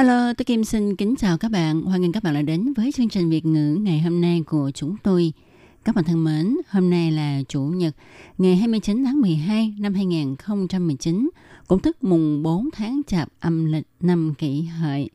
[0.00, 1.82] Hello, tôi Kim xin kính chào các bạn.
[1.82, 4.70] Hoan nghênh các bạn đã đến với chương trình Việt ngữ ngày hôm nay của
[4.74, 5.32] chúng tôi.
[5.84, 7.96] Các bạn thân mến, hôm nay là Chủ nhật,
[8.38, 11.30] ngày 29 tháng 12 năm 2019,
[11.66, 15.10] cũng tức mùng 4 tháng Chạp âm lịch năm kỷ hợi.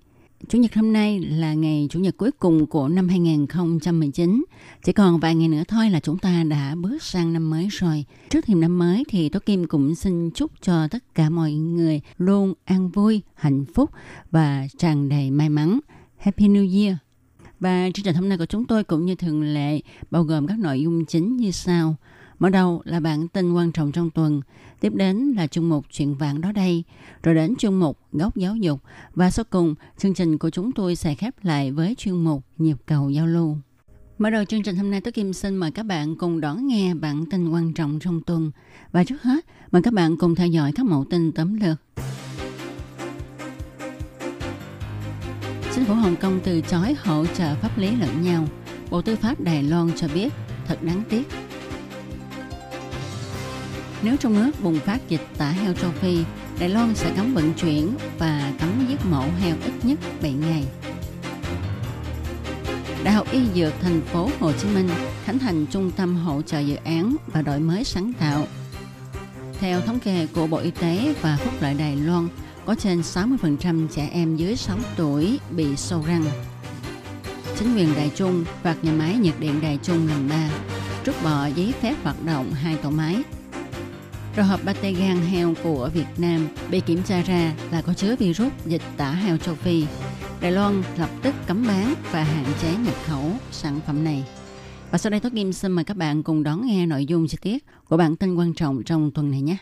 [0.50, 4.46] Chủ nhật hôm nay là ngày Chủ nhật cuối cùng của năm 2019.
[4.84, 8.06] Chỉ còn vài ngày nữa thôi là chúng ta đã bước sang năm mới rồi.
[8.30, 12.02] Trước thềm năm mới thì Tố Kim cũng xin chúc cho tất cả mọi người
[12.18, 13.90] luôn an vui, hạnh phúc
[14.32, 15.80] và tràn đầy may mắn.
[16.18, 16.98] Happy New Year!
[17.60, 20.60] Và chương trình hôm nay của chúng tôi cũng như thường lệ bao gồm các
[20.60, 21.96] nội dung chính như sau.
[22.40, 24.42] Mở đầu là bản tin quan trọng trong tuần,
[24.80, 26.84] tiếp đến là chung mục chuyện vạn đó đây,
[27.24, 28.82] rồi đến chung mục góc giáo dục
[29.14, 32.78] và sau cùng chương trình của chúng tôi sẽ khép lại với chuyên mục nhịp
[32.86, 33.58] cầu giao lưu.
[34.18, 36.94] Mở đầu chương trình hôm nay tôi Kim xin mời các bạn cùng đón nghe
[36.94, 38.52] bản tin quan trọng trong tuần.
[38.92, 41.78] Và trước hết, mời các bạn cùng theo dõi các mẫu tin tấm lược.
[45.76, 48.48] Chính phủ Hồng Kông từ chối hỗ trợ pháp lý lẫn nhau.
[48.90, 50.34] Bộ Tư pháp Đài Loan cho biết
[50.68, 51.28] thật đáng tiếc.
[54.06, 56.24] Nếu trong nước bùng phát dịch tả heo châu Phi,
[56.60, 60.64] Đài Loan sẽ cấm vận chuyển và cấm giết mổ heo ít nhất 7 ngày.
[63.04, 64.90] Đại học Y Dược thành phố Hồ Chí Minh
[65.24, 68.48] khánh thành trung tâm hỗ trợ dự án và đổi mới sáng tạo.
[69.60, 72.28] Theo thống kê của Bộ Y tế và Phúc lợi Đài Loan,
[72.66, 76.26] có trên 60% trẻ em dưới 6 tuổi bị sâu răng.
[77.60, 80.50] Chính quyền Đài Trung phạt nhà máy nhiệt điện Đài Trung lần 3,
[81.06, 83.24] rút bỏ giấy phép hoạt động hai tổ máy.
[84.36, 88.16] Rồi hộp pate gan heo của Việt Nam bị kiểm tra ra là có chứa
[88.16, 89.86] virus dịch tả heo châu Phi.
[90.42, 94.24] Đài Loan lập tức cấm bán và hạn chế nhập khẩu sản phẩm này.
[94.92, 97.38] Và sau đây Tốt Kim xin mời các bạn cùng đón nghe nội dung chi
[97.42, 99.58] tiết của bản tin quan trọng trong tuần này nhé.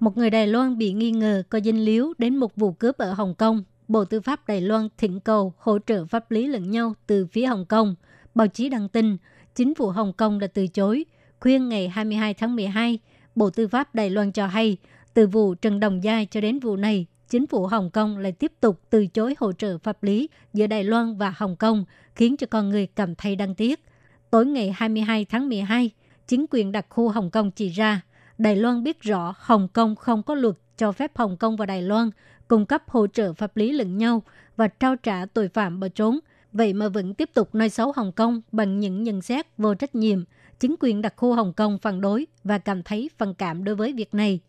[0.00, 3.12] Một người Đài Loan bị nghi ngờ có dinh líu đến một vụ cướp ở
[3.12, 3.64] Hồng Kông.
[3.88, 7.46] Bộ Tư pháp Đài Loan thỉnh cầu hỗ trợ pháp lý lẫn nhau từ phía
[7.46, 7.94] Hồng Kông.
[8.34, 9.16] Báo chí đăng tin,
[9.54, 11.04] chính phủ Hồng Kông đã từ chối.
[11.40, 12.98] Khuyên ngày 22 tháng 12,
[13.34, 14.76] Bộ Tư pháp Đài Loan cho hay,
[15.14, 18.52] từ vụ Trần Đồng Giai cho đến vụ này, chính phủ Hồng Kông lại tiếp
[18.60, 22.46] tục từ chối hỗ trợ pháp lý giữa Đài Loan và Hồng Kông, khiến cho
[22.46, 23.84] con người cảm thấy đáng tiếc.
[24.30, 25.90] Tối ngày 22 tháng 12,
[26.26, 28.00] chính quyền đặc khu Hồng Kông chỉ ra
[28.38, 31.82] Đài Loan biết rõ Hồng Kông không có luật cho phép Hồng Kông và Đài
[31.82, 32.10] Loan
[32.48, 34.22] cung cấp hỗ trợ pháp lý lẫn nhau
[34.56, 36.18] và trao trả tội phạm bỏ trốn.
[36.52, 39.94] Vậy mà vẫn tiếp tục nói xấu Hồng Kông bằng những nhận xét vô trách
[39.94, 40.24] nhiệm.
[40.60, 43.92] Chính quyền đặc khu Hồng Kông phản đối và cảm thấy phản cảm đối với
[43.92, 44.40] việc này.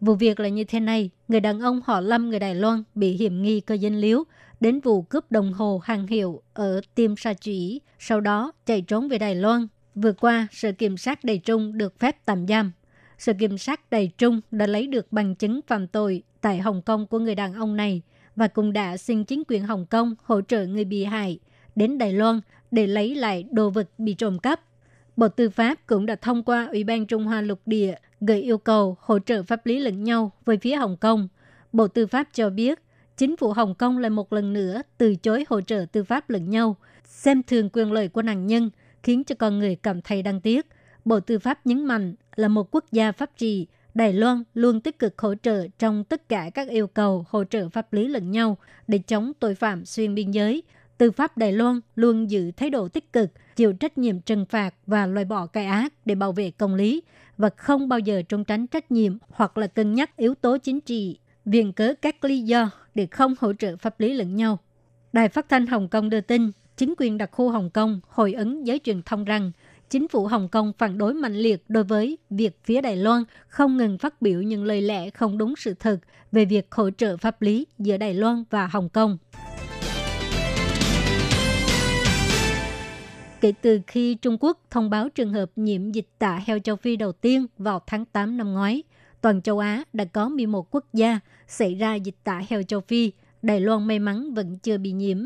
[0.00, 3.12] Vụ việc là như thế này, người đàn ông họ Lâm người Đài Loan bị
[3.12, 4.24] hiểm nghi cơ dân liếu
[4.60, 9.08] đến vụ cướp đồng hồ hàng hiệu ở Tiêm Sa chủy sau đó chạy trốn
[9.08, 9.66] về Đài Loan.
[9.94, 12.72] Vừa qua, Sở Kiểm sát Đài Trung được phép tạm giam
[13.18, 17.06] sự kiểm sát đầy trung đã lấy được bằng chứng phạm tội tại Hồng Kông
[17.06, 18.02] của người đàn ông này
[18.36, 21.38] và cũng đã xin chính quyền Hồng Kông hỗ trợ người bị hại
[21.76, 24.60] đến Đài Loan để lấy lại đồ vật bị trộm cắp.
[25.16, 28.58] Bộ Tư pháp cũng đã thông qua Ủy ban Trung Hoa lục địa gửi yêu
[28.58, 31.28] cầu hỗ trợ pháp lý lẫn nhau với phía Hồng Kông.
[31.72, 32.78] Bộ Tư pháp cho biết,
[33.16, 36.50] chính phủ Hồng Kông lại một lần nữa từ chối hỗ trợ tư pháp lẫn
[36.50, 38.70] nhau, xem thường quyền lợi của nạn nhân,
[39.02, 40.66] khiến cho con người cảm thấy đáng tiếc.
[41.04, 44.98] Bộ Tư pháp nhấn mạnh là một quốc gia pháp trị, Đài Loan luôn tích
[44.98, 48.58] cực hỗ trợ trong tất cả các yêu cầu hỗ trợ pháp lý lẫn nhau
[48.88, 50.62] để chống tội phạm xuyên biên giới.
[50.98, 54.74] Tư pháp Đài Loan luôn giữ thái độ tích cực, chịu trách nhiệm trừng phạt
[54.86, 57.02] và loại bỏ cái ác để bảo vệ công lý
[57.38, 60.80] và không bao giờ trốn tránh trách nhiệm hoặc là cân nhắc yếu tố chính
[60.80, 64.58] trị, viện cớ các lý do để không hỗ trợ pháp lý lẫn nhau.
[65.12, 68.66] Đài phát thanh Hồng Kông đưa tin, chính quyền đặc khu Hồng Kông hồi ứng
[68.66, 69.52] giới truyền thông rằng
[69.90, 73.76] chính phủ Hồng Kông phản đối mạnh liệt đối với việc phía Đài Loan không
[73.76, 75.98] ngừng phát biểu những lời lẽ không đúng sự thật
[76.32, 79.18] về việc hỗ trợ pháp lý giữa Đài Loan và Hồng Kông.
[83.44, 86.96] Kể từ khi Trung Quốc thông báo trường hợp nhiễm dịch tả heo châu Phi
[86.96, 88.82] đầu tiên vào tháng 8 năm ngoái,
[89.20, 93.12] toàn châu Á đã có 11 quốc gia xảy ra dịch tả heo châu Phi.
[93.42, 95.18] Đài Loan may mắn vẫn chưa bị nhiễm.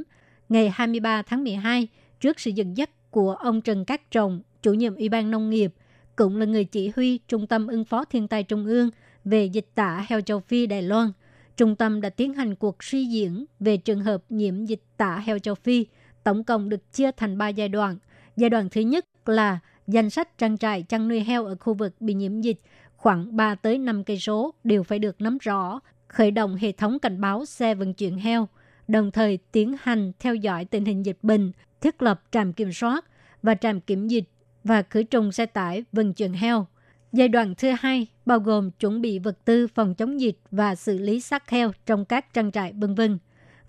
[0.49, 1.89] Ngày 23 tháng 12,
[2.21, 5.75] trước sự dẫn dắt của ông Trần Cát Trồng, chủ nhiệm Ủy ban Nông nghiệp,
[6.17, 8.91] cũng là người chỉ huy Trung tâm ứng phó thiên tai Trung ương
[9.25, 11.13] về dịch tả heo châu Phi Đài Loan,
[11.57, 15.39] trung tâm đã tiến hành cuộc suy diễn về trường hợp nhiễm dịch tả heo
[15.39, 15.87] châu Phi,
[16.25, 17.97] tổng cộng được chia thành 3 giai đoạn.
[18.39, 21.95] Giai đoạn thứ nhất là danh sách trang trại chăn nuôi heo ở khu vực
[22.01, 22.61] bị nhiễm dịch
[22.97, 26.99] khoảng 3 tới 5 cây số đều phải được nắm rõ, khởi động hệ thống
[26.99, 28.49] cảnh báo xe vận chuyển heo,
[28.89, 33.05] đồng thời tiến hành theo dõi tình hình dịch bệnh, thiết lập trạm kiểm soát
[33.43, 34.25] và trạm kiểm dịch
[34.65, 36.67] và khử trùng xe tải vận chuyển heo.
[37.13, 40.99] Giai đoạn thứ hai bao gồm chuẩn bị vật tư phòng chống dịch và xử
[40.99, 43.19] lý xác heo trong các trang trại vân vân.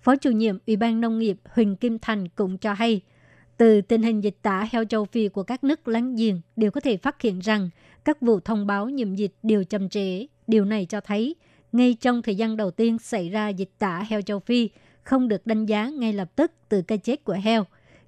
[0.00, 3.02] Phó chủ nhiệm Ủy ban Nông nghiệp Huỳnh Kim Thành cũng cho hay,
[3.60, 6.80] từ tình hình dịch tả heo châu Phi của các nước láng giềng đều có
[6.80, 7.70] thể phát hiện rằng
[8.04, 10.26] các vụ thông báo nhiễm dịch đều chậm trễ.
[10.46, 11.34] Điều này cho thấy,
[11.72, 14.70] ngay trong thời gian đầu tiên xảy ra dịch tả heo châu Phi,
[15.02, 17.64] không được đánh giá ngay lập tức từ cái chết của heo.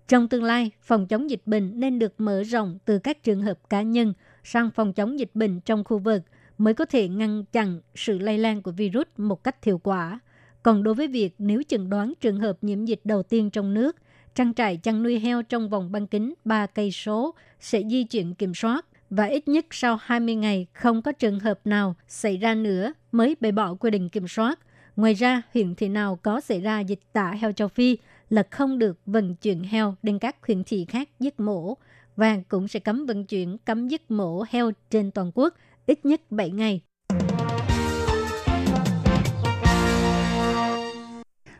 [0.09, 3.59] Trong tương lai, phòng chống dịch bệnh nên được mở rộng từ các trường hợp
[3.71, 4.13] cá nhân
[4.45, 6.23] sang phòng chống dịch bệnh trong khu vực
[6.59, 10.21] mới có thể ngăn chặn sự lây lan của virus một cách hiệu quả.
[10.63, 13.97] Còn đối với việc nếu chẩn đoán trường hợp nhiễm dịch đầu tiên trong nước,
[14.35, 18.35] trang trại chăn nuôi heo trong vòng bán kính 3 cây số sẽ di chuyển
[18.35, 22.55] kiểm soát và ít nhất sau 20 ngày không có trường hợp nào xảy ra
[22.55, 24.59] nữa mới bày bỏ quy định kiểm soát.
[24.97, 27.99] Ngoài ra, huyện thị nào có xảy ra dịch tả heo châu Phi
[28.31, 31.77] là không được vận chuyển heo đến các huyện thị khác giết mổ
[32.17, 35.55] và cũng sẽ cấm vận chuyển, cấm giết mổ heo trên toàn quốc
[35.87, 36.81] ít nhất 7 ngày.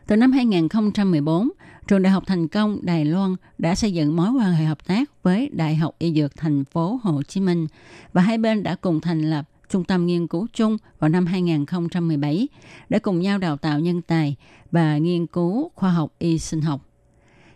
[0.07, 1.49] Từ năm 2014,
[1.87, 5.23] Trường Đại học Thành công Đài Loan đã xây dựng mối quan hệ hợp tác
[5.23, 7.67] với Đại học Y Dược thành phố Hồ Chí Minh
[8.13, 12.47] và hai bên đã cùng thành lập trung tâm nghiên cứu chung vào năm 2017
[12.89, 14.35] để cùng nhau đào tạo nhân tài
[14.71, 16.81] và nghiên cứu khoa học y sinh học.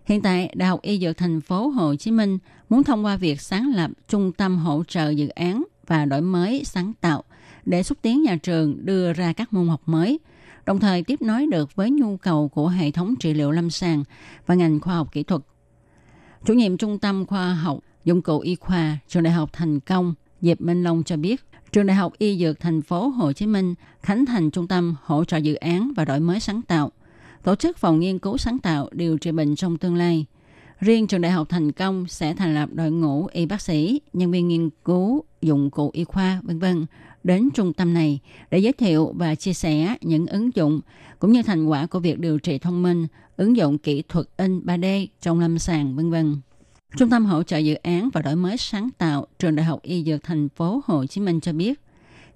[0.05, 2.37] Hiện tại, Đại học Y Dược thành phố Hồ Chí Minh
[2.69, 6.63] muốn thông qua việc sáng lập trung tâm hỗ trợ dự án và đổi mới
[6.65, 7.23] sáng tạo
[7.65, 10.19] để xúc tiến nhà trường đưa ra các môn học mới–
[10.67, 14.03] đồng thời tiếp nối được với nhu cầu của hệ thống trị liệu lâm sàng
[14.45, 15.41] và ngành khoa học kỹ thuật.
[16.45, 20.13] Chủ nhiệm Trung tâm Khoa học Dụng cụ Y khoa Trường Đại học Thành Công
[20.41, 23.75] Diệp Minh Long cho biết, Trường Đại học Y Dược thành phố Hồ Chí Minh
[24.01, 26.91] khánh thành trung tâm hỗ trợ dự án và đổi mới sáng tạo,
[27.43, 30.25] tổ chức phòng nghiên cứu sáng tạo điều trị bệnh trong tương lai.
[30.79, 34.31] Riêng trường đại học thành công sẽ thành lập đội ngũ y bác sĩ, nhân
[34.31, 36.85] viên nghiên cứu, dụng cụ y khoa, vân vân
[37.27, 38.19] đến trung tâm này
[38.51, 40.81] để giới thiệu và chia sẻ những ứng dụng
[41.19, 43.07] cũng như thành quả của việc điều trị thông minh,
[43.37, 46.35] ứng dụng kỹ thuật in 3D trong lâm sàng vân vân.
[46.97, 50.03] Trung tâm hỗ trợ dự án và đổi mới sáng tạo Trường Đại học Y
[50.03, 51.81] Dược thành phố Hồ Chí Minh cho biết,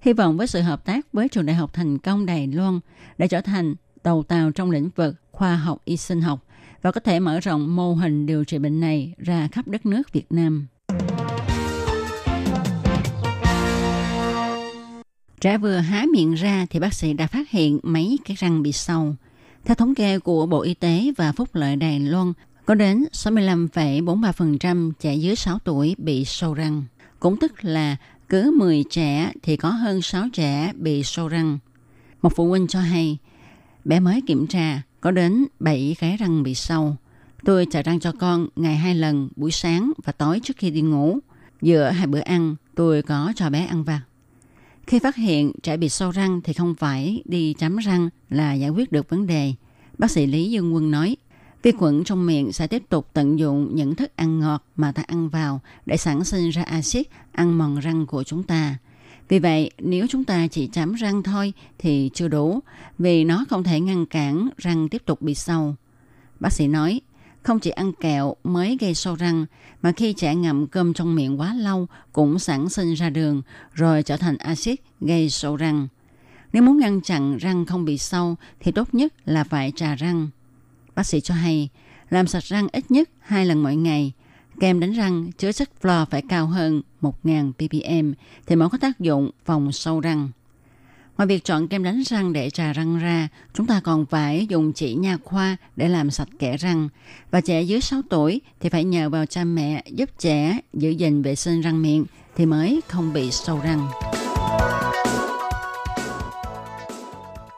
[0.00, 2.80] hy vọng với sự hợp tác với Trường Đại học Thành công Đài Loan
[3.18, 3.74] để trở thành
[4.04, 6.46] đầu tàu trong lĩnh vực khoa học y sinh học
[6.82, 10.12] và có thể mở rộng mô hình điều trị bệnh này ra khắp đất nước
[10.12, 10.66] Việt Nam.
[15.42, 18.72] Trẻ vừa há miệng ra thì bác sĩ đã phát hiện mấy cái răng bị
[18.72, 19.14] sâu.
[19.64, 22.32] Theo thống kê của Bộ Y tế và Phúc lợi Đài Loan,
[22.66, 26.82] có đến 65,43% trẻ dưới 6 tuổi bị sâu răng.
[27.20, 27.96] Cũng tức là
[28.28, 31.58] cứ 10 trẻ thì có hơn 6 trẻ bị sâu răng.
[32.22, 33.18] Một phụ huynh cho hay,
[33.84, 36.96] bé mới kiểm tra có đến 7 cái răng bị sâu.
[37.44, 40.80] Tôi chải răng cho con ngày hai lần buổi sáng và tối trước khi đi
[40.80, 41.18] ngủ.
[41.62, 44.00] Giữa hai bữa ăn, tôi có cho bé ăn vặt.
[44.86, 48.70] Khi phát hiện trẻ bị sâu răng thì không phải đi chấm răng là giải
[48.70, 49.52] quyết được vấn đề.
[49.98, 51.16] Bác sĩ Lý Dương Quân nói,
[51.62, 55.02] vi khuẩn trong miệng sẽ tiếp tục tận dụng những thức ăn ngọt mà ta
[55.06, 58.76] ăn vào để sản sinh ra axit ăn mòn răng của chúng ta.
[59.28, 62.60] Vì vậy, nếu chúng ta chỉ chấm răng thôi thì chưa đủ,
[62.98, 65.74] vì nó không thể ngăn cản răng tiếp tục bị sâu.
[66.40, 67.00] Bác sĩ nói,
[67.42, 69.46] không chỉ ăn kẹo mới gây sâu răng,
[69.82, 74.02] mà khi trẻ ngậm cơm trong miệng quá lâu cũng sản sinh ra đường, rồi
[74.02, 75.88] trở thành axit gây sâu răng.
[76.52, 80.28] Nếu muốn ngăn chặn răng không bị sâu thì tốt nhất là phải trà răng.
[80.94, 81.68] Bác sĩ cho hay,
[82.10, 84.12] làm sạch răng ít nhất hai lần mỗi ngày.
[84.60, 88.12] Kem đánh răng chứa chất fluor phải cao hơn 1.000 ppm
[88.46, 90.30] thì mới có tác dụng phòng sâu răng.
[91.18, 94.72] Ngoài việc chọn kem đánh răng để trà răng ra, chúng ta còn phải dùng
[94.72, 96.88] chỉ nha khoa để làm sạch kẽ răng.
[97.30, 101.22] Và trẻ dưới 6 tuổi thì phải nhờ vào cha mẹ giúp trẻ giữ gìn
[101.22, 102.04] vệ sinh răng miệng
[102.36, 103.88] thì mới không bị sâu răng.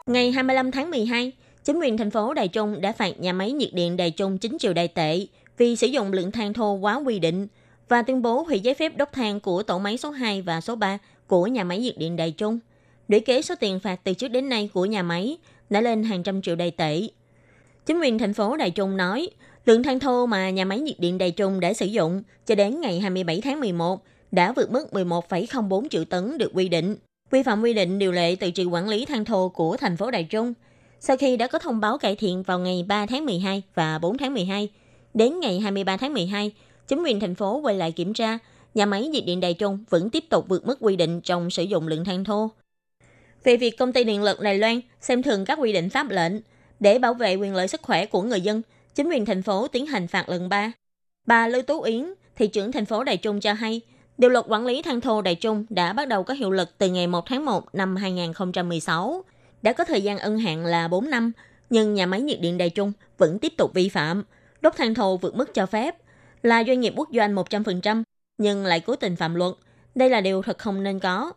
[0.05, 1.31] Ngày 25 tháng 12,
[1.63, 4.57] chính quyền thành phố Đài Trung đã phạt nhà máy nhiệt điện Đài Trung 9
[4.59, 5.25] triệu đài tệ
[5.57, 7.47] vì sử dụng lượng than thô quá quy định
[7.89, 10.75] và tuyên bố hủy giấy phép đốt than của tổ máy số 2 và số
[10.75, 10.97] 3
[11.27, 12.59] của nhà máy nhiệt điện Đài Trung–
[13.07, 15.37] Lũy kế số tiền phạt từ trước đến nay của nhà máy
[15.69, 17.01] đã lên hàng trăm triệu đài tệ.
[17.85, 19.29] Chính quyền thành phố Đài Trung nói,
[19.65, 22.81] lượng than thô mà nhà máy nhiệt điện Đài Trung đã sử dụng cho đến
[22.81, 26.95] ngày 27 tháng 11 đã vượt mức 11,04 triệu tấn được quy định.
[27.31, 30.11] vi phạm quy định điều lệ tự trị quản lý than thô của thành phố
[30.11, 30.53] Đài Trung.
[30.99, 34.17] Sau khi đã có thông báo cải thiện vào ngày 3 tháng 12 và 4
[34.17, 34.69] tháng 12,
[35.13, 36.51] đến ngày 23 tháng 12,
[36.87, 38.37] chính quyền thành phố quay lại kiểm tra,
[38.73, 41.63] nhà máy nhiệt điện Đài Trung vẫn tiếp tục vượt mức quy định trong sử
[41.63, 42.51] dụng lượng than thô.
[43.45, 46.33] Về việc công ty điện lực Đài Loan xem thường các quy định pháp lệnh
[46.79, 48.61] để bảo vệ quyền lợi sức khỏe của người dân,
[48.95, 50.71] chính quyền thành phố tiến hành phạt lần 3.
[51.27, 53.81] Bà Lưu Tú Yến, thị trưởng thành phố Đài Trung cho hay,
[54.17, 56.89] điều luật quản lý than thô Đài Trung đã bắt đầu có hiệu lực từ
[56.89, 59.23] ngày 1 tháng 1 năm 2016,
[59.61, 61.31] đã có thời gian ân hạn là 4 năm,
[61.69, 64.23] nhưng nhà máy nhiệt điện Đài Trung vẫn tiếp tục vi phạm,
[64.61, 65.95] đốt than thô vượt mức cho phép,
[66.43, 68.03] là doanh nghiệp quốc doanh 100%,
[68.37, 69.53] nhưng lại cố tình phạm luật.
[69.95, 71.31] Đây là điều thật không nên có.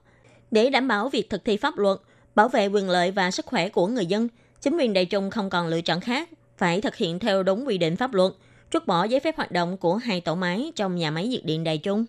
[0.51, 1.99] Để đảm bảo việc thực thi pháp luật,
[2.35, 4.29] bảo vệ quyền lợi và sức khỏe của người dân,
[4.61, 7.79] chính quyền Đài Trung không còn lựa chọn khác, phải thực hiện theo đúng quy
[7.79, 8.33] định pháp luật,
[8.71, 11.65] trút bỏ giấy phép hoạt động của hai tổ máy trong nhà máy nhiệt điện
[11.65, 12.05] Đài Trung.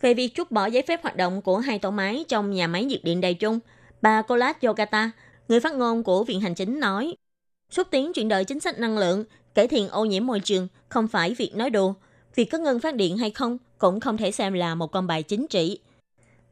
[0.00, 2.84] Về việc trút bỏ giấy phép hoạt động của hai tổ máy trong nhà máy
[2.84, 3.58] nhiệt điện Đài Trung,
[4.02, 5.10] bà Colas Yogata,
[5.48, 7.14] người phát ngôn của Viện Hành Chính nói,
[7.70, 11.08] xúc tiến chuyển đổi chính sách năng lượng, cải thiện ô nhiễm môi trường không
[11.08, 11.94] phải việc nói đùa.
[12.34, 15.22] Việc có ngừng phát điện hay không cũng không thể xem là một con bài
[15.22, 15.78] chính trị.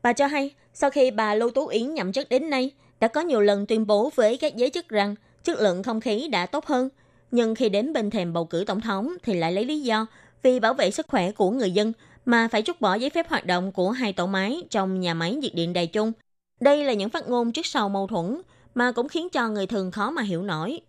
[0.07, 2.71] Bà cho hay, sau khi bà Lưu Tú Yến nhậm chức đến nay,
[3.01, 6.29] đã có nhiều lần tuyên bố với các giới chức rằng chất lượng không khí
[6.29, 6.89] đã tốt hơn.
[7.31, 10.07] Nhưng khi đến bên thềm bầu cử tổng thống thì lại lấy lý do
[10.43, 11.93] vì bảo vệ sức khỏe của người dân
[12.25, 15.35] mà phải trút bỏ giấy phép hoạt động của hai tổ máy trong nhà máy
[15.35, 16.13] nhiệt điện Đài Trung.
[16.61, 18.43] Đây là những phát ngôn trước sau mâu thuẫn
[18.75, 20.81] mà cũng khiến cho người thường khó mà hiểu nổi.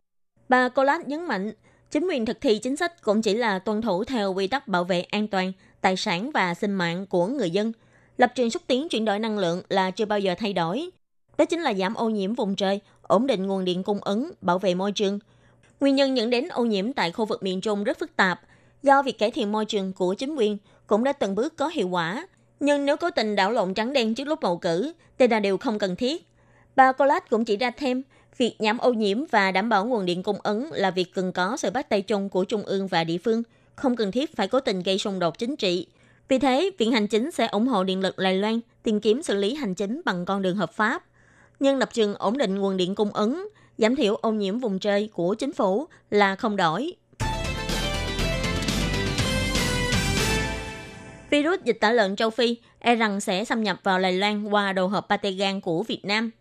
[0.50, 1.52] Bà Colas nhấn mạnh,
[1.92, 4.84] chính quyền thực thi chính sách cũng chỉ là tuân thủ theo quy tắc bảo
[4.84, 7.72] vệ an toàn, tài sản và sinh mạng của người dân.
[8.18, 10.90] Lập trường xúc tiến chuyển đổi năng lượng là chưa bao giờ thay đổi.
[11.38, 14.60] Đó chính là giảm ô nhiễm vùng trời, ổn định nguồn điện cung ứng, bảo
[14.60, 15.20] vệ môi trường.
[15.80, 18.42] Nguyên nhân dẫn đến ô nhiễm tại khu vực miền Trung rất phức tạp,
[18.84, 20.58] do việc cải thiện môi trường của chính quyền
[20.88, 22.28] cũng đã từng bước có hiệu quả.
[22.60, 25.58] Nhưng nếu cố tình đảo lộn trắng đen trước lúc bầu cử, thì là điều
[25.58, 26.28] không cần thiết.
[26.76, 28.04] Bà Colas cũng chỉ ra thêm,
[28.38, 31.58] việc giảm ô nhiễm và đảm bảo nguồn điện cung ứng là việc cần có
[31.58, 33.44] sự bắt tay chung của trung ương và địa phương,
[33.76, 35.88] không cần thiết phải cố tình gây xung đột chính trị.
[36.29, 39.36] Vì thế, Viện Hành Chính sẽ ủng hộ điện lực Đài Loan tìm kiếm xử
[39.36, 41.03] lý hành chính bằng con đường hợp pháp.
[41.60, 45.10] Nhưng lập trường ổn định nguồn điện cung ứng, giảm thiểu ô nhiễm vùng trời
[45.13, 46.93] của chính phủ là không đổi.
[51.29, 54.74] Virus dịch tả lợn châu Phi e rằng sẽ xâm nhập vào Đài Loan qua
[54.74, 56.31] đồ hộp pate gan của Việt Nam.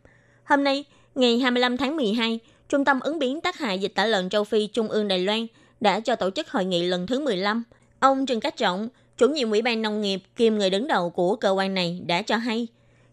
[0.45, 2.39] Hôm nay, ngày 25 tháng 12,
[2.69, 5.47] Trung tâm ứng biến tác hại dịch tả lợn châu Phi Trung ương Đài Loan
[5.81, 7.65] đã cho tổ chức hội nghị lần thứ 15.
[8.01, 8.89] Ông Trần Cát Trọng,
[9.19, 12.23] chủ nhiệm Ủy ban Nông nghiệp kiêm người đứng đầu của cơ quan này đã
[12.23, 12.67] cho hay,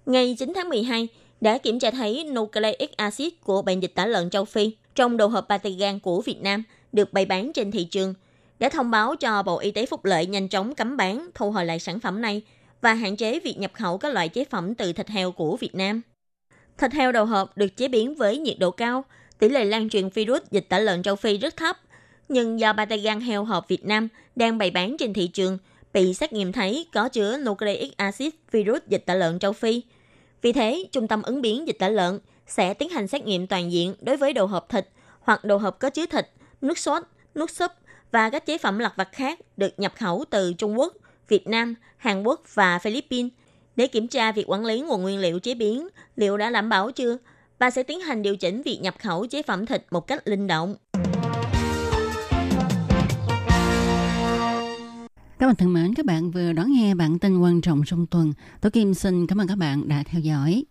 [0.06, 1.08] ngày 9 tháng 12
[1.42, 5.28] đã kiểm tra thấy nucleic acid của bệnh dịch tả lợn châu Phi trong đồ
[5.28, 8.14] hộp pate gan của Việt Nam được bày bán trên thị trường
[8.60, 11.66] đã thông báo cho Bộ Y tế Phúc Lợi nhanh chóng cấm bán, thu hồi
[11.66, 12.42] lại sản phẩm này
[12.82, 15.76] và hạn chế việc nhập khẩu các loại chế phẩm từ thịt heo của Việt
[15.76, 16.02] Nam.
[16.78, 19.06] Thịt heo đầu hộp được chế biến với nhiệt độ cao,
[19.40, 21.78] tỷ lệ lan truyền virus dịch tả lợn châu Phi rất thấp,
[22.30, 25.58] nhưng do Patagan heo hộp Việt Nam đang bày bán trên thị trường,
[25.94, 29.82] bị xét nghiệm thấy có chứa nucleic acid virus dịch tả lợn châu Phi.
[30.42, 33.72] Vì thế, Trung tâm ứng biến dịch tả lợn sẽ tiến hành xét nghiệm toàn
[33.72, 36.30] diện đối với đồ hộp thịt hoặc đồ hộp có chứa thịt,
[36.62, 37.04] nước sốt,
[37.36, 37.72] nước súp
[38.12, 40.94] và các chế phẩm lặt vặt khác được nhập khẩu từ Trung Quốc,
[41.28, 43.32] Việt Nam, Hàn Quốc và Philippines
[43.76, 46.92] để kiểm tra việc quản lý nguồn nguyên liệu chế biến liệu đã đảm bảo
[46.92, 47.18] chưa
[47.60, 50.48] và sẽ tiến hành điều chỉnh việc nhập khẩu chế phẩm thịt một cách linh
[50.48, 50.76] động.
[55.44, 58.34] Các bạn thân mến, các bạn vừa đón nghe bản tin quan trọng trong tuần.
[58.62, 60.64] Tôi Kim xin cảm ơn các bạn đã theo dõi.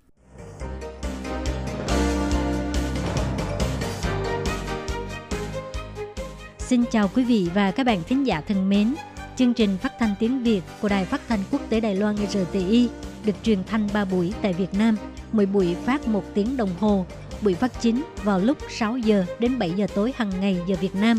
[6.59, 8.95] Xin chào quý vị và các bạn thính giả thân mến.
[9.37, 12.89] Chương trình phát thanh tiếng Việt của Đài Phát thanh Quốc tế Đài Loan RTI
[13.25, 14.97] được truyền thanh 3 buổi tại Việt Nam,
[15.33, 17.07] mỗi buổi phát 1 tiếng đồng hồ.
[17.43, 20.95] Buổi phát chính vào lúc 6 giờ đến 7 giờ tối hàng ngày giờ Việt
[20.95, 21.19] Nam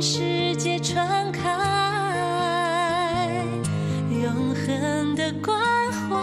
[0.00, 1.42] 世界传开，
[4.22, 5.58] 永恒的关
[5.92, 6.16] 怀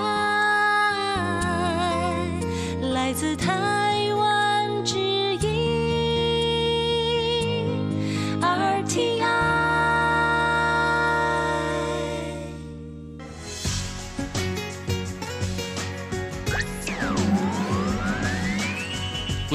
[2.93, 3.64] 来自他。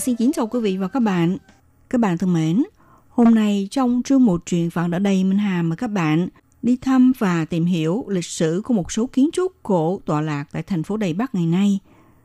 [0.00, 1.36] Xin kính chào quý vị và các bạn.
[1.90, 2.62] Các bạn thân mến,
[3.08, 6.28] hôm nay trong chương một truyện vạn ở đây Minh Hà mời các bạn
[6.62, 10.44] đi thăm và tìm hiểu lịch sử của một số kiến trúc cổ tọa lạc
[10.52, 11.78] tại thành phố Đài Bắc ngày nay.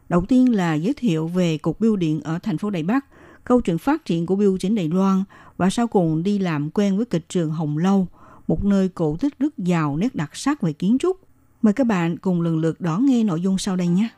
[0.09, 3.05] Đầu tiên là giới thiệu về cục bưu điện ở thành phố Đài Bắc,
[3.43, 5.23] câu chuyện phát triển của bưu chính Đài Loan
[5.57, 8.07] và sau cùng đi làm quen với kịch trường Hồng Lâu,
[8.47, 11.19] một nơi cổ tích rất giàu nét đặc sắc về kiến trúc.
[11.61, 14.09] Mời các bạn cùng lần lượt đón nghe nội dung sau đây nhé.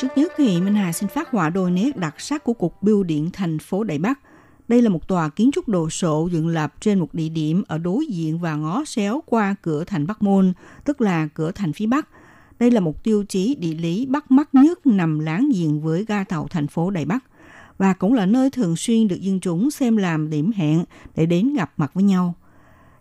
[0.00, 3.02] Trước nhất thì Minh Hà xin phát họa đôi nét đặc sắc của cục bưu
[3.02, 4.20] điện thành phố Đài Bắc.
[4.68, 7.78] Đây là một tòa kiến trúc đồ sộ dựng lập trên một địa điểm ở
[7.78, 10.52] đối diện và ngó xéo qua cửa thành Bắc Môn,
[10.84, 12.08] tức là cửa thành phía Bắc.
[12.58, 16.24] Đây là một tiêu chí địa lý bắt mắt nhất nằm láng giềng với ga
[16.24, 17.24] tàu thành phố Đài Bắc
[17.78, 20.84] và cũng là nơi thường xuyên được dân chúng xem làm điểm hẹn
[21.16, 22.34] để đến gặp mặt với nhau.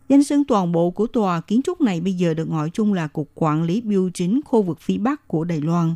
[0.09, 3.07] Danh xưng toàn bộ của tòa kiến trúc này bây giờ được gọi chung là
[3.07, 5.95] Cục Quản lý Bưu chính khu vực phía Bắc của Đài Loan.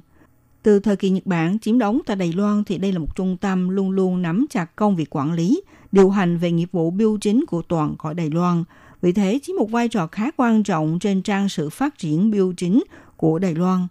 [0.63, 3.37] Từ thời kỳ Nhật Bản chiếm đóng tại Đài Loan thì đây là một trung
[3.37, 7.17] tâm luôn luôn nắm chặt công việc quản lý, điều hành về nghiệp vụ biêu
[7.21, 8.63] chính của toàn cõi Đài Loan.
[9.01, 12.53] Vì thế chiếm một vai trò khá quan trọng trên trang sự phát triển biêu
[12.57, 12.83] chính
[13.17, 13.87] của Đài Loan.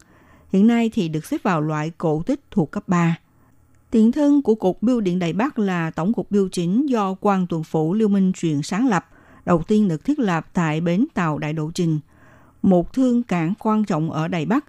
[0.53, 3.17] Hiện nay thì được xếp vào loại cổ tích thuộc cấp 3.
[3.91, 7.47] Tiền thân của Cục biêu điện Đài Bắc là Tổng cục biêu chính do quan
[7.47, 9.09] tuần phủ Lưu Minh Truyền sáng lập,
[9.45, 12.01] đầu tiên được thiết lập tại bến tàu Đại Độ Trình,
[12.63, 14.65] một thương cảng quan trọng ở Đài Bắc.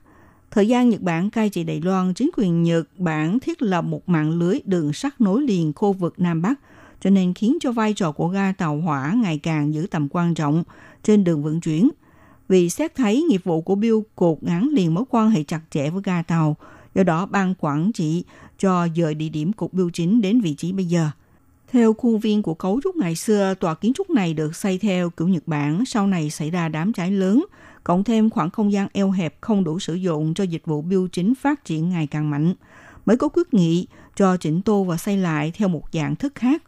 [0.54, 4.10] Thời gian Nhật Bản cai trị Đài Loan, chính quyền Nhật Bản thiết lập một
[4.10, 6.60] mạng lưới đường sắt nối liền khu vực Nam Bắc,
[7.02, 10.34] cho nên khiến cho vai trò của ga tàu hỏa ngày càng giữ tầm quan
[10.34, 10.64] trọng
[11.04, 11.90] trên đường vận chuyển.
[12.48, 15.90] Vì xét thấy nghiệp vụ của Biêu cột ngắn liền mối quan hệ chặt chẽ
[15.90, 16.56] với ga tàu,
[16.96, 18.24] do đó ban quản trị
[18.60, 21.10] cho dời địa điểm cục biêu chính đến vị trí bây giờ.
[21.72, 25.10] Theo khuôn viên của cấu trúc ngày xưa, tòa kiến trúc này được xây theo
[25.10, 27.46] kiểu Nhật Bản, sau này xảy ra đám cháy lớn,
[27.84, 31.08] cộng thêm khoảng không gian eo hẹp không đủ sử dụng cho dịch vụ bưu
[31.08, 32.54] chính phát triển ngày càng mạnh,
[33.06, 36.64] mới có quyết nghị cho chỉnh tu và xây lại theo một dạng thức khác.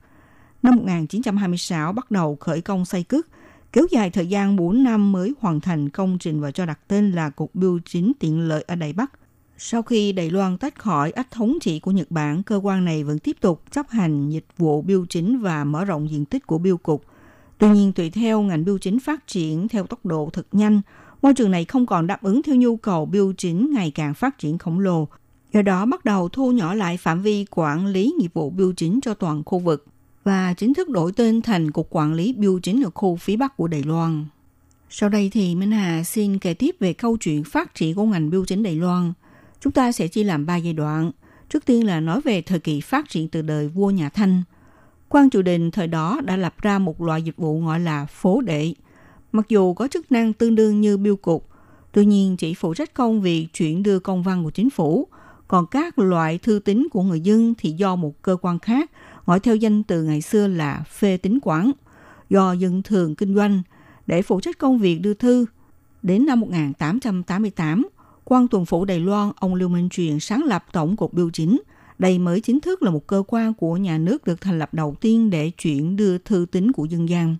[0.63, 3.27] Năm 1926 bắt đầu khởi công xây cất,
[3.73, 7.11] kéo dài thời gian 4 năm mới hoàn thành công trình và cho đặt tên
[7.11, 9.11] là Cục Bưu chính tiện lợi ở Đài Bắc.
[9.57, 13.03] Sau khi Đài Loan tách khỏi ách thống trị của Nhật Bản, cơ quan này
[13.03, 16.57] vẫn tiếp tục chấp hành dịch vụ bưu chính và mở rộng diện tích của
[16.57, 17.05] bưu cục.
[17.57, 20.81] Tuy nhiên, tùy theo ngành bưu chính phát triển theo tốc độ thật nhanh,
[21.21, 24.37] môi trường này không còn đáp ứng theo nhu cầu biểu chính, ngày càng phát
[24.37, 25.07] triển khổng lồ.
[25.53, 28.99] Do đó, bắt đầu thu nhỏ lại phạm vi quản lý nghiệp vụ biểu chính
[29.01, 29.85] cho toàn khu vực
[30.25, 33.57] và chính thức đổi tên thành Cục Quản lý biêu chính ở khu phía Bắc
[33.57, 34.25] của Đài Loan.
[34.89, 38.29] Sau đây thì Minh Hà xin kể tiếp về câu chuyện phát triển của ngành
[38.29, 39.13] biêu chính Đài Loan.
[39.59, 41.11] Chúng ta sẽ chia làm 3 giai đoạn.
[41.49, 44.43] Trước tiên là nói về thời kỳ phát triển từ đời vua nhà Thanh.
[45.09, 48.41] Quan triều đình thời đó đã lập ra một loại dịch vụ gọi là phố
[48.41, 48.73] đệ.
[49.35, 51.49] Mặc dù có chức năng tương đương như biêu cục,
[51.91, 55.07] tuy nhiên chỉ phụ trách công việc chuyển đưa công văn của chính phủ,
[55.47, 58.91] còn các loại thư tín của người dân thì do một cơ quan khác,
[59.25, 61.71] gọi theo danh từ ngày xưa là phê tín quản,
[62.29, 63.61] do dân thường kinh doanh,
[64.07, 65.45] để phụ trách công việc đưa thư.
[66.01, 67.87] Đến năm 1888,
[68.23, 71.61] quan tuần phủ Đài Loan ông Lưu Minh Truyền sáng lập Tổng cục biêu chính.
[71.99, 74.95] Đây mới chính thức là một cơ quan của nhà nước được thành lập đầu
[75.01, 77.35] tiên để chuyển đưa thư tín của dân gian.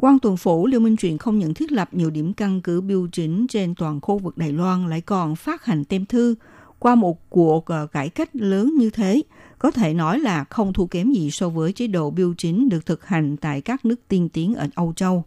[0.00, 3.06] Quan tuần phủ Lưu Minh Truyền không những thiết lập nhiều điểm căn cứ biểu
[3.12, 6.34] chính trên toàn khu vực Đài Loan lại còn phát hành tem thư
[6.78, 9.22] qua một cuộc ờ, cải cách lớn như thế,
[9.58, 12.86] có thể nói là không thua kém gì so với chế độ biêu chính được
[12.86, 15.24] thực hành tại các nước tiên tiến ở Âu Châu.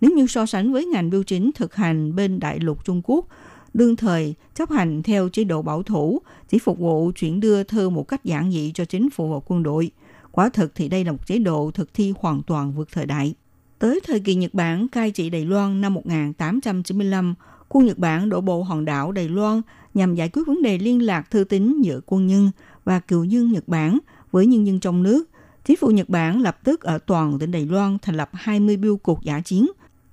[0.00, 3.26] Nếu như so sánh với ngành biêu chính thực hành bên đại lục Trung Quốc,
[3.74, 7.88] đương thời chấp hành theo chế độ bảo thủ, chỉ phục vụ chuyển đưa thư
[7.88, 9.90] một cách giản dị cho chính phủ và quân đội.
[10.32, 13.34] Quả thực thì đây là một chế độ thực thi hoàn toàn vượt thời đại.
[13.78, 17.34] Tới thời kỳ Nhật Bản cai trị Đài Loan năm 1895,
[17.68, 19.62] quân Nhật Bản đổ bộ hòn đảo Đài Loan
[19.94, 22.50] nhằm giải quyết vấn đề liên lạc thư tín giữa quân nhân
[22.84, 23.98] và cựu nhân Nhật Bản
[24.32, 25.24] với nhân dân trong nước.
[25.64, 28.96] Chính phủ Nhật Bản lập tức ở toàn tỉnh Đài Loan thành lập 20 biêu
[28.96, 29.66] cục giả chiến.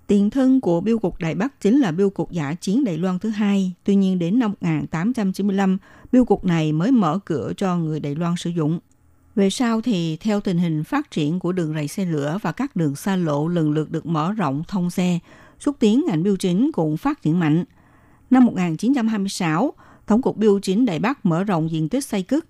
[0.07, 3.19] Tiền thân của biêu cục Đài Bắc chính là biêu cục giả chiến Đài Loan
[3.19, 3.73] thứ hai.
[3.83, 5.77] Tuy nhiên đến năm 1895,
[6.11, 8.79] biêu cục này mới mở cửa cho người Đài Loan sử dụng.
[9.35, 12.75] Về sau thì theo tình hình phát triển của đường ray xe lửa và các
[12.75, 15.19] đường xa lộ lần lượt được mở rộng thông xe,
[15.59, 17.65] xúc tiến ngành biêu chính cũng phát triển mạnh.
[18.29, 19.73] Năm 1926,
[20.05, 22.45] Tổng cục Biêu chính Đài Bắc mở rộng diện tích xây cất.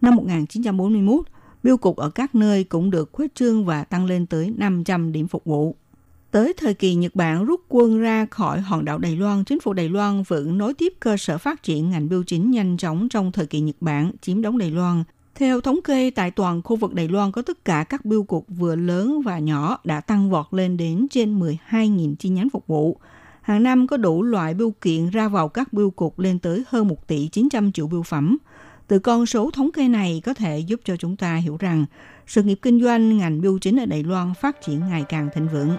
[0.00, 1.26] Năm 1941,
[1.62, 5.28] biêu cục ở các nơi cũng được khuếch trương và tăng lên tới 500 điểm
[5.28, 5.76] phục vụ.
[6.30, 9.72] Tới thời kỳ Nhật Bản rút quân ra khỏi hòn đảo Đài Loan, chính phủ
[9.72, 13.32] Đài Loan vẫn nối tiếp cơ sở phát triển ngành biêu chính nhanh chóng trong
[13.32, 15.04] thời kỳ Nhật Bản chiếm đóng Đài Loan.
[15.34, 18.46] Theo thống kê, tại toàn khu vực Đài Loan có tất cả các biêu cục
[18.48, 23.00] vừa lớn và nhỏ đã tăng vọt lên đến trên 12.000 chi nhánh phục vụ.
[23.42, 26.88] Hàng năm có đủ loại biêu kiện ra vào các biêu cục lên tới hơn
[26.88, 28.38] 1 tỷ 900 triệu biêu phẩm.
[28.88, 31.84] Từ con số thống kê này có thể giúp cho chúng ta hiểu rằng
[32.26, 35.48] sự nghiệp kinh doanh ngành biêu chính ở Đài Loan phát triển ngày càng thịnh
[35.48, 35.76] vượng.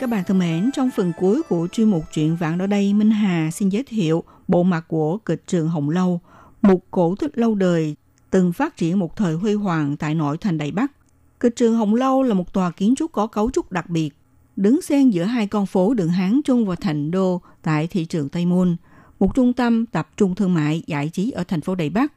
[0.00, 3.10] Các bạn thân mến, trong phần cuối của chuyên mục truyện vạn đó đây, Minh
[3.10, 6.20] Hà xin giới thiệu bộ mặt của kịch trường Hồng Lâu,
[6.62, 7.96] một cổ tích lâu đời
[8.30, 10.92] từng phát triển một thời huy hoàng tại nội thành Đài Bắc.
[11.40, 14.10] Kịch trường Hồng Lâu là một tòa kiến trúc có cấu trúc đặc biệt,
[14.56, 18.28] đứng xen giữa hai con phố đường Hán Trung và Thành Đô tại thị trường
[18.28, 18.76] Tây Môn,
[19.18, 22.12] một trung tâm tập trung thương mại giải trí ở thành phố Đài Bắc.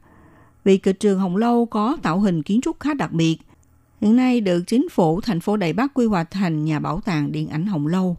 [0.64, 3.38] Vì kịch trường Hồng Lâu có tạo hình kiến trúc khá đặc biệt–
[4.04, 7.32] hiện nay được chính phủ thành phố Đài Bắc quy hoạch thành nhà bảo tàng
[7.32, 8.18] điện ảnh Hồng Lâu.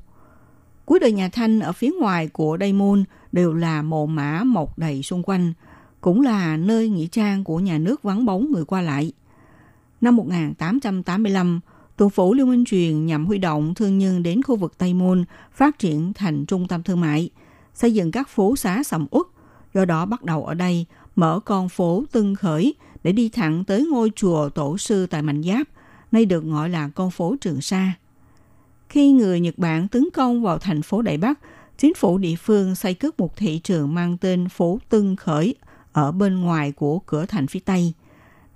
[0.84, 4.78] Cuối đời nhà Thanh ở phía ngoài của Đài Môn đều là mộ mã mọc
[4.78, 5.52] đầy xung quanh,
[6.00, 9.12] cũng là nơi nghỉ trang của nhà nước vắng bóng người qua lại.
[10.00, 11.60] Năm 1885,
[11.96, 15.24] tuần phủ Liên Minh Truyền nhằm huy động thương nhân đến khu vực Tây Môn
[15.52, 17.30] phát triển thành trung tâm thương mại,
[17.74, 19.26] xây dựng các phố xá sầm uất.
[19.74, 23.86] Do đó bắt đầu ở đây mở con phố Tân Khởi để đi thẳng tới
[23.90, 25.66] ngôi chùa tổ sư tại Mạnh Giáp,
[26.14, 27.92] nay được gọi là con phố Trường Sa.
[28.88, 31.38] Khi người Nhật Bản tấn công vào thành phố Đại Bắc,
[31.78, 35.54] chính phủ địa phương xây cất một thị trường mang tên phố Tân Khởi
[35.92, 37.92] ở bên ngoài của cửa thành phía Tây.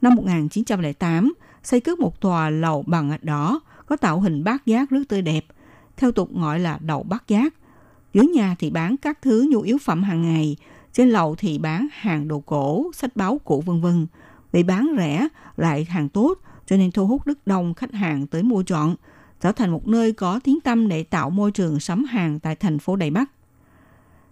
[0.00, 4.90] Năm 1908, xây cất một tòa lầu bằng gạch đỏ có tạo hình bát giác
[4.90, 5.44] rất tươi đẹp,
[5.96, 7.54] theo tục gọi là đầu bát giác.
[8.14, 10.56] Dưới nhà thì bán các thứ nhu yếu phẩm hàng ngày,
[10.92, 14.06] trên lầu thì bán hàng đồ cổ, sách báo cũ vân vân.
[14.52, 18.42] Vì bán rẻ lại hàng tốt cho nên thu hút rất đông khách hàng tới
[18.42, 18.94] mua chọn,
[19.40, 22.78] trở thành một nơi có tiếng tăm để tạo môi trường sắm hàng tại thành
[22.78, 23.30] phố Đài Bắc.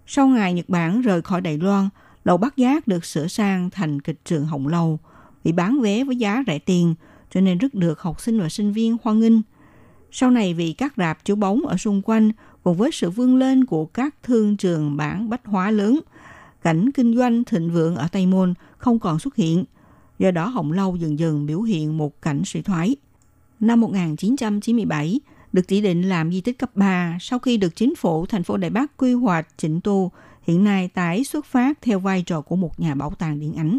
[0.07, 1.89] Sau ngày Nhật Bản rời khỏi Đài Loan,
[2.25, 4.99] lầu Bắc Giác được sửa sang thành kịch trường Hồng Lâu,
[5.45, 6.95] bị bán vé với giá rẻ tiền,
[7.31, 9.41] cho nên rất được học sinh và sinh viên hoan nghênh.
[10.11, 13.65] Sau này vì các rạp chiếu bóng ở xung quanh cùng với sự vươn lên
[13.65, 16.01] của các thương trường bản bách hóa lớn,
[16.63, 19.65] cảnh kinh doanh thịnh vượng ở Tây Môn không còn xuất hiện–
[20.19, 22.97] Do đó Hồng Lâu dần dần biểu hiện một cảnh suy thoái.
[23.61, 25.21] Năm 1997,
[25.53, 28.57] được chỉ định làm di tích cấp 3 sau khi được chính phủ thành phố
[28.57, 30.11] Đài Bắc quy hoạch chỉnh tu,
[30.43, 33.79] hiện nay tái xuất phát theo vai trò của một nhà bảo tàng điện ảnh.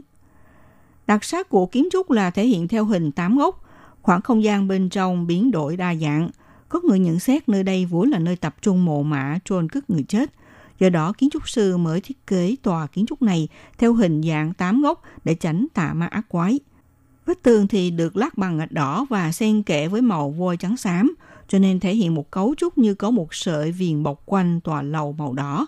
[1.08, 3.63] Đặc sắc của kiến trúc là thể hiện theo hình tám góc,
[4.02, 6.30] khoảng không gian bên trong biến đổi đa dạng.
[6.69, 9.89] Có người nhận xét nơi đây vốn là nơi tập trung mộ mã trôn cất
[9.89, 10.32] người chết–
[10.80, 14.54] Do đó, kiến trúc sư mới thiết kế tòa kiến trúc này theo hình dạng
[14.54, 16.60] tám góc để tránh tà ma ác quái.
[17.26, 20.78] Vết tường thì được lát bằng gạch đỏ và xen kẽ với màu vôi trắng
[20.78, 21.16] xám,
[21.48, 24.82] cho nên thể hiện một cấu trúc như có một sợi viền bọc quanh tòa
[24.82, 25.68] lầu màu đỏ.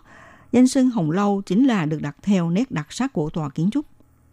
[0.51, 3.69] Danh sưng Hồng Lâu chính là được đặt theo nét đặc sắc của tòa kiến
[3.71, 3.85] trúc.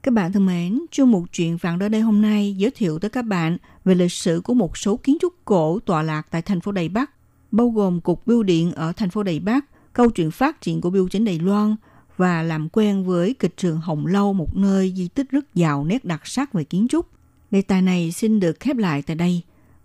[0.02, 3.10] Các bạn thân mến, chương mục chuyện vạn đó đây hôm nay giới thiệu tới
[3.10, 6.60] các bạn về lịch sử của một số kiến trúc cổ tọa lạc tại thành
[6.60, 7.10] phố Đài Bắc,
[7.50, 9.64] bao gồm cục bưu điện ở thành phố Đài Bắc,
[9.96, 11.76] câu chuyện phát triển của biêu chính Đài Loan
[12.16, 16.04] và làm quen với kịch trường Hồng Lâu, một nơi di tích rất giàu nét
[16.04, 17.06] đặc sắc về kiến trúc.
[17.50, 19.42] Đề tài này xin được khép lại tại đây.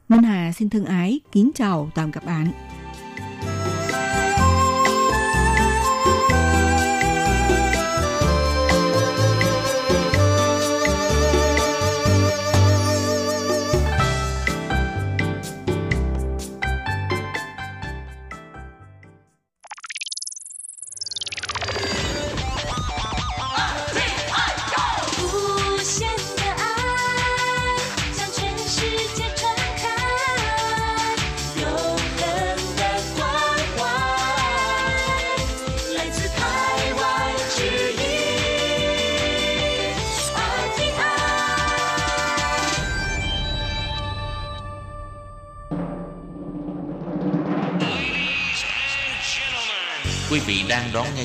[0.09, 2.51] Minh Hà xin thân ái, kính chào tạm gặp bạn.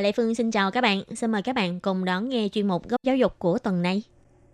[0.00, 1.02] Và Lệ Phương xin chào các bạn.
[1.16, 4.02] Xin mời các bạn cùng đón nghe chuyên mục góc giáo dục của tuần này.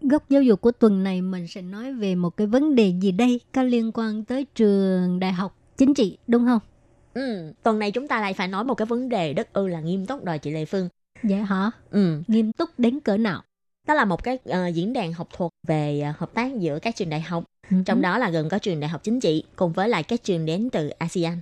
[0.00, 3.12] Góc giáo dục của tuần này mình sẽ nói về một cái vấn đề gì
[3.12, 6.58] đây có liên quan tới trường đại học chính trị đúng không?
[7.14, 9.80] Ừ, tuần này chúng ta lại phải nói một cái vấn đề rất ư là
[9.80, 10.88] nghiêm túc rồi chị Lệ Phương.
[11.22, 11.70] Dạ hả?
[11.90, 13.42] Ừ, Nghiêm túc đến cỡ nào?
[13.86, 16.96] đó là một cái ờ, diễn đàn học thuật về ờ, hợp tác giữa các
[16.96, 17.44] trường đại học.
[17.70, 17.76] Ừ.
[17.86, 20.46] Trong đó là gồm có trường đại học chính trị cùng với lại các trường
[20.46, 21.40] đến từ ASEAN.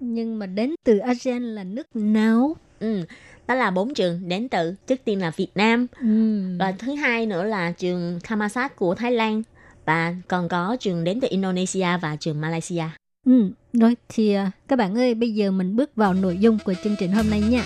[0.00, 2.56] Nhưng mà đến từ ASEAN là nước nào?
[2.82, 3.04] Ừ,
[3.46, 6.56] đó là bốn trường đến từ trước tiên là Việt Nam, Ừ.
[6.58, 9.42] và thứ hai nữa là trường Thammasat của Thái Lan
[9.84, 12.84] và còn có trường đến từ Indonesia và trường Malaysia.
[13.26, 16.74] Ừ, rồi thì à, các bạn ơi, bây giờ mình bước vào nội dung của
[16.84, 17.64] chương trình hôm nay nha.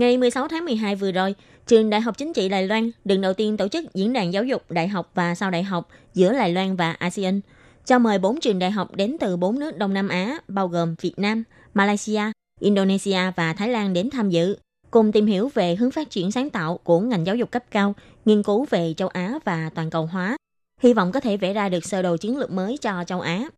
[0.00, 1.34] Ngày 16 tháng 12 vừa rồi,
[1.66, 4.44] trường Đại học Chính trị Đài Loan lần đầu tiên tổ chức diễn đàn giáo
[4.44, 7.40] dục đại học và sau đại học giữa Đài Loan và ASEAN,
[7.86, 10.94] cho mời 4 trường đại học đến từ 4 nước Đông Nam Á, bao gồm
[11.00, 12.22] Việt Nam, Malaysia,
[12.60, 14.56] Indonesia và Thái Lan đến tham dự,
[14.90, 17.94] cùng tìm hiểu về hướng phát triển sáng tạo của ngành giáo dục cấp cao,
[18.24, 20.36] nghiên cứu về châu Á và toàn cầu hóa.
[20.82, 23.48] Hy vọng có thể vẽ ra được sơ đồ chiến lược mới cho châu Á.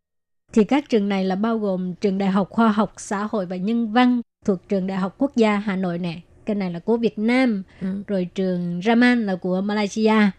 [0.53, 3.57] Thì các trường này là bao gồm trường Đại học Khoa học Xã hội và
[3.57, 6.21] Nhân văn thuộc trường Đại học Quốc gia Hà Nội nè.
[6.45, 7.87] Cái này là của Việt Nam, Ừ.
[8.07, 10.31] rồi trường Raman là của Malaysia,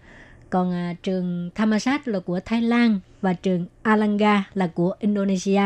[0.50, 5.62] còn à, trường Thammasat là của Thái Lan và trường Alanga là của Indonesia.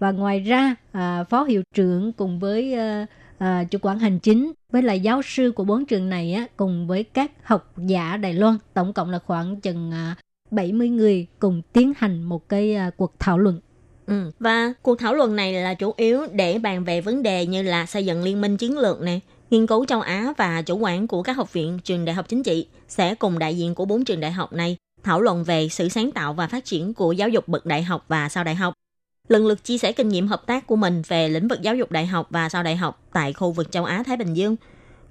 [0.00, 3.06] Và ngoài ra, à, phó hiệu trưởng cùng với à,
[3.38, 6.86] à, chủ quản hành chính với lại giáo sư của bốn trường này á, cùng
[6.86, 10.14] với các học giả Đài Loan, tổng cộng là khoảng chừng à,
[10.50, 13.60] 70 người cùng tiến hành một cái à, cuộc thảo luận.
[14.06, 14.30] Ừ.
[14.38, 17.86] Và cuộc thảo luận này là chủ yếu để bàn về vấn đề như là
[17.86, 19.20] xây dựng liên minh chiến lược này,
[19.52, 22.42] nghiên cứu châu Á và chủ quản của các học viện trường đại học chính
[22.42, 25.88] trị sẽ cùng đại diện của bốn trường đại học này thảo luận về sự
[25.88, 28.74] sáng tạo và phát triển của giáo dục bậc đại học và sau đại học.
[29.28, 31.90] Lần lượt chia sẻ kinh nghiệm hợp tác của mình về lĩnh vực giáo dục
[31.90, 34.56] đại học và sau đại học tại khu vực châu Á Thái Bình Dương,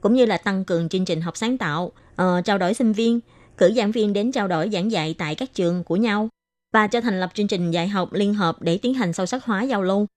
[0.01, 3.19] cũng như là tăng cường chương trình học sáng tạo, uh, trao đổi sinh viên,
[3.57, 6.29] cử giảng viên đến trao đổi giảng dạy tại các trường của nhau
[6.73, 9.45] và cho thành lập chương trình dạy học liên hợp để tiến hành sâu sắc
[9.45, 10.07] hóa giao lưu.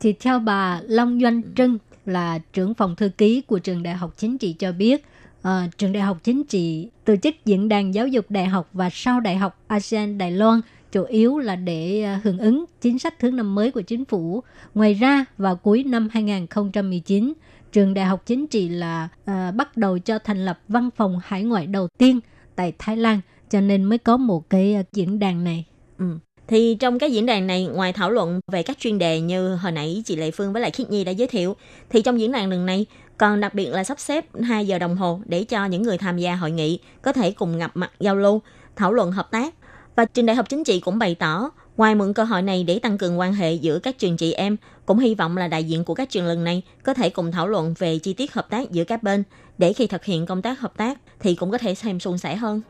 [0.00, 4.14] Thì theo bà Long Doanh Trân là trưởng phòng thư ký của trường Đại học
[4.16, 5.04] Chính trị cho biết,
[5.42, 8.90] à, trường Đại học Chính trị tổ chức diễn đàn giáo dục đại học và
[8.92, 10.60] sau đại học ASEAN Đài Loan
[10.92, 14.42] chủ yếu là để ờ, hưởng ứng chính sách thứ năm mới của chính phủ.
[14.74, 17.32] Ngoài ra, vào cuối năm 2019,
[17.72, 21.44] trường Đại học Chính trị là ờ, bắt đầu cho thành lập văn phòng hải
[21.44, 22.20] ngoại đầu tiên
[22.56, 25.64] tại Thái Lan, cho nên mới có một cái ờ, diễn đàn này.
[25.98, 26.18] Ừ.
[26.48, 29.72] Thì trong cái diễn đàn này, ngoài thảo luận về các chuyên đề như hồi
[29.72, 31.56] nãy chị Lệ Phương với lại Khiết Nhi đã giới thiệu,
[31.90, 32.86] thì trong diễn đàn lần này
[33.18, 36.18] còn đặc biệt là sắp xếp 2 giờ đồng hồ để cho những người tham
[36.18, 38.42] gia hội nghị có thể cùng gặp mặt giao lưu,
[38.76, 39.54] thảo luận hợp tác.
[39.96, 42.78] Và trường đại học chính trị cũng bày tỏ, ngoài mượn cơ hội này để
[42.78, 44.56] tăng cường quan hệ giữa các trường chị em,
[44.86, 47.48] cũng hy vọng là đại diện của các trường lần này có thể cùng thảo
[47.48, 49.22] luận về chi tiết hợp tác giữa các bên,
[49.58, 52.36] để khi thực hiện công tác hợp tác thì cũng có thể xem suôn sẻ
[52.36, 52.60] hơn.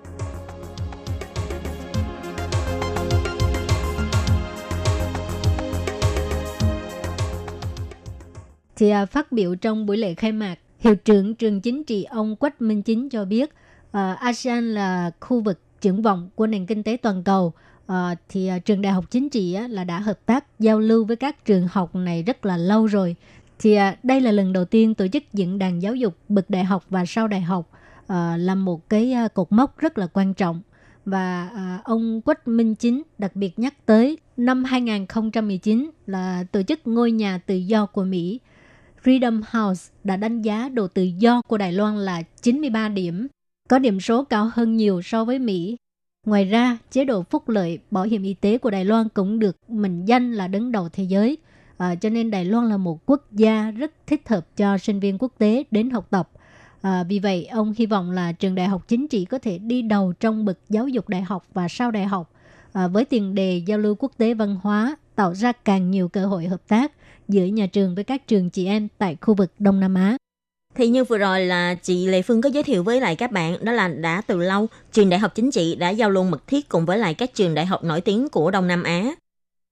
[8.78, 12.36] Thì à, phát biểu trong buổi lễ khai mạc, hiệu trưởng trường chính trị ông
[12.36, 13.50] Quách Minh Chính cho biết
[13.92, 17.52] à, ASEAN là khu vực triển vọng của nền kinh tế toàn cầu.
[17.86, 21.04] À, thì à, trường đại học chính trị á, là đã hợp tác giao lưu
[21.04, 23.16] với các trường học này rất là lâu rồi.
[23.58, 26.64] Thì à, đây là lần đầu tiên tổ chức diễn đàn giáo dục bậc đại
[26.64, 27.70] học và sau đại học
[28.06, 30.62] à, là một cái à, cột mốc rất là quan trọng.
[31.04, 36.86] Và à, ông Quách Minh Chính đặc biệt nhắc tới năm 2019 là tổ chức
[36.86, 38.40] ngôi nhà tự do của Mỹ
[39.04, 43.26] Freedom House đã đánh giá độ tự do của Đài Loan là 93 điểm,
[43.68, 45.76] có điểm số cao hơn nhiều so với Mỹ.
[46.26, 49.56] Ngoài ra, chế độ phúc lợi bảo hiểm y tế của Đài Loan cũng được
[49.68, 51.36] mệnh danh là đứng đầu thế giới.
[51.78, 55.18] À, cho nên Đài Loan là một quốc gia rất thích hợp cho sinh viên
[55.18, 56.30] quốc tế đến học tập.
[56.82, 59.82] À, vì vậy, ông hy vọng là trường đại học chính trị có thể đi
[59.82, 62.32] đầu trong bậc giáo dục đại học và sau đại học
[62.72, 66.26] à, với tiền đề giao lưu quốc tế văn hóa, tạo ra càng nhiều cơ
[66.26, 66.92] hội hợp tác
[67.28, 70.16] giữa nhà trường với các trường chị em tại khu vực Đông Nam Á.
[70.74, 73.64] Thì như vừa rồi là chị Lê Phương có giới thiệu với lại các bạn
[73.64, 76.68] đó là đã từ lâu trường đại học chính trị đã giao lưu mật thiết
[76.68, 79.14] cùng với lại các trường đại học nổi tiếng của Đông Nam Á.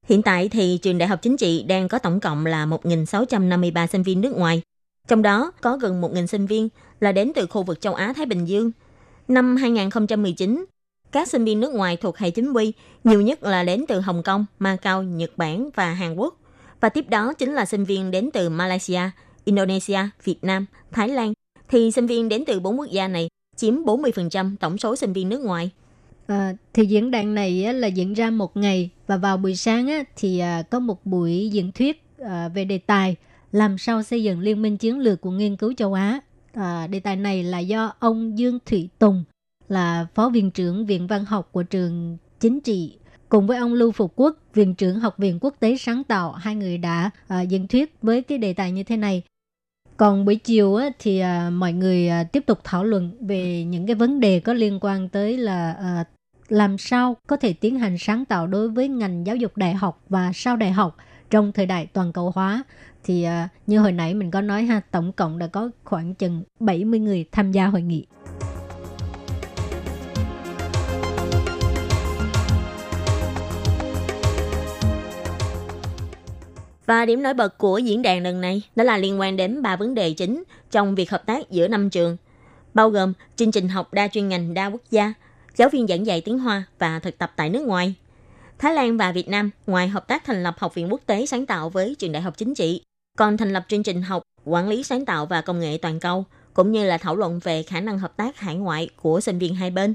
[0.08, 4.02] Hiện tại thì trường đại học chính trị đang có tổng cộng là 1.653 sinh
[4.02, 4.62] viên nước ngoài.
[5.08, 6.68] Trong đó có gần 1.000 sinh viên
[7.00, 8.70] là đến từ khu vực châu Á Thái Bình Dương.
[9.28, 10.64] Năm 2019,
[11.12, 12.72] các sinh viên nước ngoài thuộc hệ chính quy
[13.04, 16.38] nhiều nhất là đến từ Hồng Kông, Macau, Nhật Bản và Hàn Quốc.
[16.80, 19.00] Và tiếp đó chính là sinh viên đến từ Malaysia,
[19.44, 21.32] Indonesia, Việt Nam, Thái Lan.
[21.68, 25.28] Thì sinh viên đến từ bốn quốc gia này chiếm 40% tổng số sinh viên
[25.28, 25.70] nước ngoài.
[26.26, 29.88] À, thì diễn đàn này á, là diễn ra một ngày và vào buổi sáng
[29.88, 33.16] á, thì à, có một buổi diễn thuyết à, về đề tài
[33.52, 36.20] làm sao xây dựng liên minh chiến lược của nghiên cứu châu Á.
[36.52, 39.24] À, đề tài này là do ông Dương Thụy Tùng
[39.68, 42.96] là phó viện trưởng viện văn học của trường chính trị
[43.28, 46.54] cùng với ông Lưu Phục Quốc, viện trưởng học viện quốc tế sáng tạo, hai
[46.54, 49.22] người đã uh, diễn thuyết với cái đề tài như thế này.
[49.96, 53.86] Còn buổi chiều á, thì à, mọi người à, tiếp tục thảo luận về những
[53.86, 56.04] cái vấn đề có liên quan tới là à,
[56.48, 60.02] làm sao có thể tiến hành sáng tạo đối với ngành giáo dục đại học
[60.08, 60.96] và sau đại học
[61.30, 62.62] trong thời đại toàn cầu hóa
[63.04, 66.42] thì à, như hồi nãy mình có nói ha tổng cộng đã có khoảng chừng
[66.60, 68.06] 70 người tham gia hội nghị.
[76.86, 79.76] Và điểm nổi bật của diễn đàn lần này đó là liên quan đến ba
[79.76, 82.16] vấn đề chính trong việc hợp tác giữa năm trường,
[82.74, 85.12] bao gồm chương trình học đa chuyên ngành đa quốc gia,
[85.56, 87.94] giáo viên giảng dạy tiếng Hoa và thực tập tại nước ngoài.
[88.58, 91.46] Thái Lan và Việt Nam ngoài hợp tác thành lập Học viện Quốc tế sáng
[91.46, 92.82] tạo với trường đại học chính trị,
[93.18, 96.24] còn thành lập chương trình học quản lý sáng tạo và công nghệ toàn cầu,
[96.54, 99.54] cũng như là thảo luận về khả năng hợp tác hải ngoại của sinh viên
[99.54, 99.94] hai bên.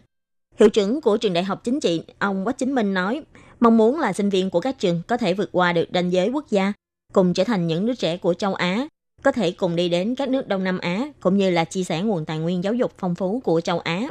[0.59, 3.21] Hiệu trưởng của trường đại học chính trị, ông Quách Chính Minh nói,
[3.61, 6.29] mong muốn là sinh viên của các trường có thể vượt qua được ranh giới
[6.29, 6.73] quốc gia,
[7.13, 8.87] cùng trở thành những đứa trẻ của châu Á,
[9.23, 12.01] có thể cùng đi đến các nước Đông Nam Á, cũng như là chia sẻ
[12.01, 14.07] nguồn tài nguyên giáo dục phong phú của châu Á.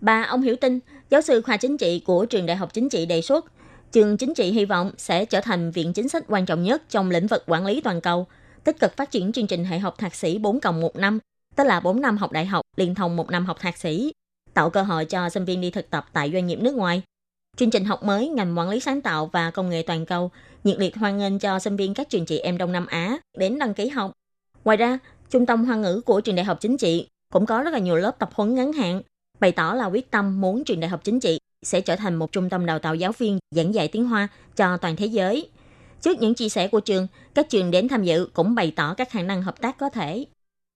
[0.00, 3.06] Bà ông Hiểu Tinh, giáo sư khoa chính trị của trường đại học chính trị
[3.06, 3.44] đề xuất,
[3.92, 7.10] trường chính trị hy vọng sẽ trở thành viện chính sách quan trọng nhất trong
[7.10, 8.26] lĩnh vực quản lý toàn cầu,
[8.64, 11.18] tích cực phát triển chương trình hệ học thạc sĩ 4 cộng 1 năm,
[11.56, 14.12] tức là 4 năm học đại học liên thông một năm học thạc sĩ,
[14.54, 17.02] tạo cơ hội cho sinh viên đi thực tập tại doanh nghiệp nước ngoài.
[17.58, 20.30] Chương trình học mới ngành quản lý sáng tạo và công nghệ toàn cầu
[20.64, 23.58] nhiệt liệt hoan nghênh cho sinh viên các trường chị em Đông Nam Á đến
[23.58, 24.12] đăng ký học.
[24.64, 24.98] Ngoài ra,
[25.30, 27.96] Trung tâm Hoa ngữ của trường đại học chính trị cũng có rất là nhiều
[27.96, 29.02] lớp tập huấn ngắn hạn,
[29.40, 32.32] bày tỏ là quyết tâm muốn trường đại học chính trị sẽ trở thành một
[32.32, 35.48] trung tâm đào tạo giáo viên giảng dạy tiếng Hoa cho toàn thế giới.
[36.00, 39.10] Trước những chia sẻ của trường, các trường đến tham dự cũng bày tỏ các
[39.10, 40.24] khả năng hợp tác có thể.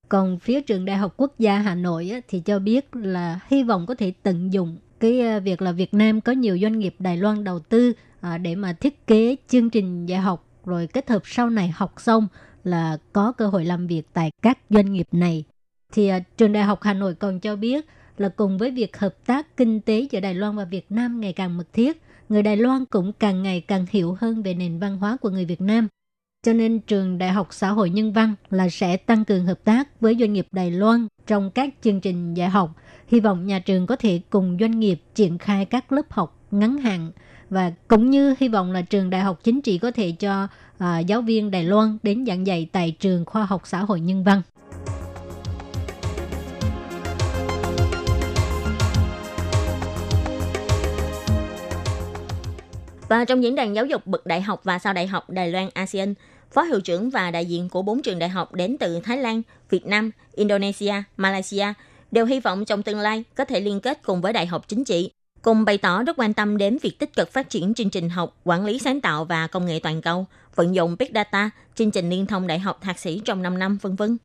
[0.08, 3.62] Còn phía trường Đại học Quốc gia Hà Nội á, thì cho biết là hy
[3.62, 6.94] vọng có thể tận dụng cái ờ, việc là Việt Nam có nhiều doanh nghiệp
[6.98, 11.10] Đài Loan đầu tư à, để mà thiết kế chương trình dạy học rồi kết
[11.10, 12.28] hợp sau này học xong
[12.64, 15.44] là có cơ hội làm việc tại các doanh nghiệp này.
[15.92, 17.86] Thì à, trường Đại học Hà Nội còn cho biết
[18.18, 21.32] là cùng với việc hợp tác kinh tế giữa Đài Loan và Việt Nam ngày
[21.32, 24.96] càng mật thiết, người Đài Loan cũng càng ngày càng hiểu hơn về nền văn
[24.96, 25.88] hóa của người Việt Nam.
[26.46, 30.00] Cho nên trường Đại học Xã hội Nhân văn là sẽ tăng cường hợp tác
[30.00, 32.70] với doanh nghiệp Đài Loan trong các chương trình dạy học.
[33.12, 36.78] Hy vọng nhà trường có thể cùng doanh nghiệp triển khai các lớp học ngắn
[36.78, 37.10] hạn
[37.50, 40.48] và cũng như hy vọng là trường Đại học Chính trị có thể cho
[40.78, 44.24] à, giáo viên Đài Loan đến giảng dạy tại trường Khoa học Xã hội Nhân
[44.24, 44.42] văn.
[53.08, 55.68] Và trong diễn đàn giáo dục bậc đại học và sau đại học Đài Loan
[55.74, 56.14] ASEAN,
[56.52, 59.42] phó hiệu trưởng và đại diện của bốn trường đại học đến từ Thái Lan,
[59.70, 61.66] Việt Nam, Indonesia, Malaysia
[62.12, 64.84] đều hy vọng trong tương lai có thể liên kết cùng với đại học chính
[64.84, 65.10] trị,
[65.42, 68.36] cùng bày tỏ rất quan tâm đến việc tích cực phát triển chương trình học
[68.44, 72.10] quản lý sáng tạo và công nghệ toàn cầu, vận dụng Big Data, chương trình
[72.10, 74.16] liên thông đại học thạc sĩ trong 5 năm, vân vân.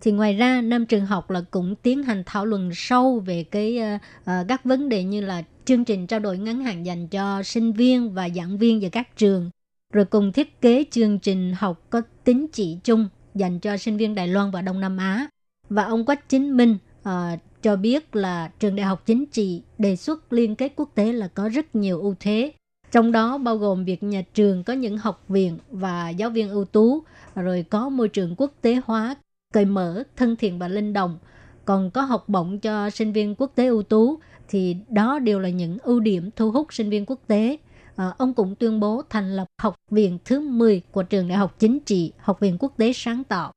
[0.00, 3.78] Thì ngoài ra, năm trường học là cũng tiến hành thảo luận sâu về cái
[3.94, 7.42] uh, uh, các vấn đề như là chương trình trao đổi ngắn hạn dành cho
[7.42, 9.50] sinh viên và giảng viên giữa các trường,
[9.92, 14.14] rồi cùng thiết kế chương trình học có tính chỉ chung dành cho sinh viên
[14.14, 15.26] Đài Loan và Đông Nam Á.
[15.68, 16.78] Và ông Quách Chính Minh
[17.08, 21.12] uh, cho biết là trường đại học chính trị đề xuất liên kết quốc tế
[21.12, 22.52] là có rất nhiều ưu thế.
[22.92, 26.64] Trong đó bao gồm việc nhà trường có những học viện và giáo viên ưu
[26.64, 27.02] tú,
[27.34, 29.16] rồi có môi trường quốc tế hóa,
[29.52, 31.18] cởi mở, thân thiện và linh động.
[31.64, 35.48] Còn có học bổng cho sinh viên quốc tế ưu tú, thì đó đều là
[35.48, 37.56] những ưu điểm thu hút sinh viên quốc tế.
[37.96, 41.56] À, ông cũng tuyên bố thành lập học viện thứ 10 của trường đại học
[41.58, 43.52] chính trị, học viện quốc tế sáng tạo.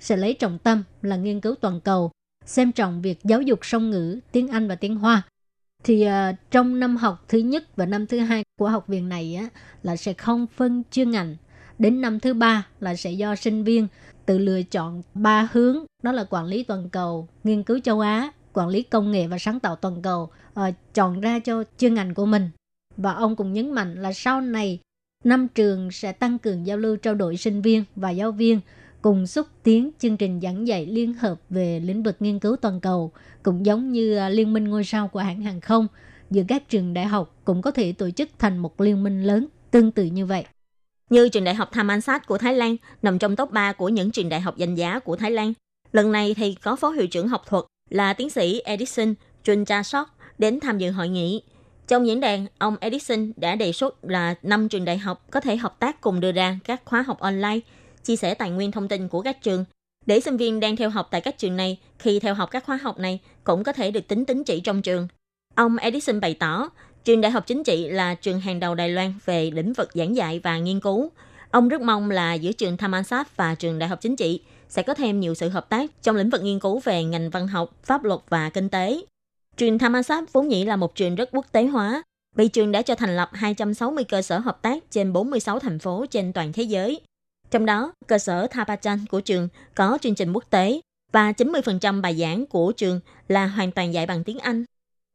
[0.00, 2.10] Sẽ lấy trọng tâm là nghiên cứu toàn cầu,
[2.44, 5.22] xem trọng việc giáo dục song ngữ, tiếng Anh và tiếng Hoa.
[5.84, 9.34] Thì uh, trong năm học thứ nhất và năm thứ hai của học viện này
[9.34, 9.48] á,
[9.82, 11.36] là sẽ không phân chuyên ngành.
[11.78, 13.86] Đến năm thứ ba là sẽ do sinh viên
[14.26, 18.32] tự lựa chọn ba hướng đó là quản lý toàn cầu, nghiên cứu châu Á,
[18.52, 20.30] quản lý công nghệ và sáng tạo toàn cầu
[20.60, 22.50] uh, chọn ra cho chuyên ngành của mình.
[22.96, 24.78] Và ông cũng nhấn mạnh là sau này
[25.24, 28.60] năm trường sẽ tăng cường giao lưu trao đổi sinh viên và giáo viên
[29.02, 32.80] cùng xúc tiến chương trình giảng dạy liên hợp về lĩnh vực nghiên cứu toàn
[32.80, 35.86] cầu, cũng giống như à, liên minh ngôi sao của hãng hàng không
[36.30, 39.46] giữa các trường đại học cũng có thể tổ chức thành một liên minh lớn
[39.70, 40.44] tương tự như vậy.
[41.10, 44.28] Như trường đại học Thammasat của Thái Lan nằm trong top 3 của những trường
[44.28, 45.52] đại học danh giá của Thái Lan.
[45.92, 49.82] Lần này thì có phó hiệu trưởng học thuật là tiến sĩ Edison Chun Cha
[49.82, 51.42] Sok đến tham dự hội nghị.
[51.88, 55.56] Trong diễn đàn, ông Edison đã đề xuất là năm trường đại học có thể
[55.56, 57.58] hợp tác cùng đưa ra các khóa học online,
[58.04, 59.64] chia sẻ tài nguyên thông tin của các trường,
[60.06, 62.78] để sinh viên đang theo học tại các trường này khi theo học các khóa
[62.82, 65.08] học này cũng có thể được tính tính chỉ trong trường.
[65.54, 66.68] Ông Edison bày tỏ,
[67.04, 70.16] trường đại học chính trị là trường hàng đầu Đài Loan về lĩnh vực giảng
[70.16, 71.10] dạy và nghiên cứu.
[71.50, 74.94] Ông rất mong là giữa trường Thammasat và trường đại học chính trị sẽ có
[74.94, 78.04] thêm nhiều sự hợp tác trong lĩnh vực nghiên cứu về ngành văn học, pháp
[78.04, 79.00] luật và kinh tế.
[79.56, 82.02] Trường Thammasat vốn nhĩ là một trường rất quốc tế hóa,
[82.36, 86.06] vì trường đã cho thành lập 260 cơ sở hợp tác trên 46 thành phố
[86.10, 87.00] trên toàn thế giới.
[87.50, 90.80] Trong đó, cơ sở Thapachan của trường có chương trình quốc tế
[91.12, 94.64] và 90% bài giảng của trường là hoàn toàn dạy bằng tiếng Anh.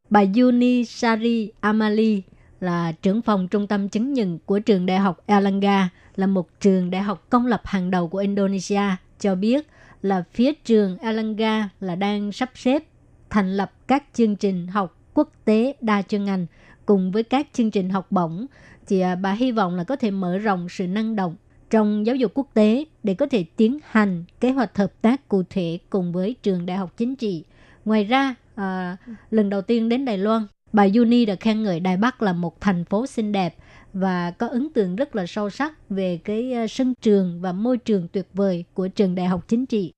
[0.09, 2.21] Bà Yuni Sari Amali
[2.59, 6.91] là trưởng phòng trung tâm chứng nhận của trường đại học elangga là một trường
[6.91, 8.81] đại học công lập hàng đầu của Indonesia,
[9.19, 9.67] cho biết
[10.01, 12.83] là phía trường elangga là đang sắp xếp
[13.29, 16.45] thành lập các chương trình học quốc tế đa chuyên ngành
[16.85, 18.45] cùng với các chương trình học bổng
[18.87, 21.35] thì à, bà hy vọng là có thể mở rộng sự năng động
[21.69, 25.43] trong giáo dục quốc tế để có thể tiến hành kế hoạch hợp tác cụ
[25.49, 27.43] thể cùng với trường đại học chính trị.
[27.85, 28.97] Ngoài ra, à,
[29.31, 32.61] lần đầu tiên đến Đài Loan, bà Yuni đã khen ngợi Đài Bắc là một
[32.61, 33.55] thành phố xinh đẹp
[33.93, 37.77] và có ấn tượng rất là sâu sắc về cái à, sân trường và môi
[37.77, 39.91] trường tuyệt vời của trường đại học chính trị.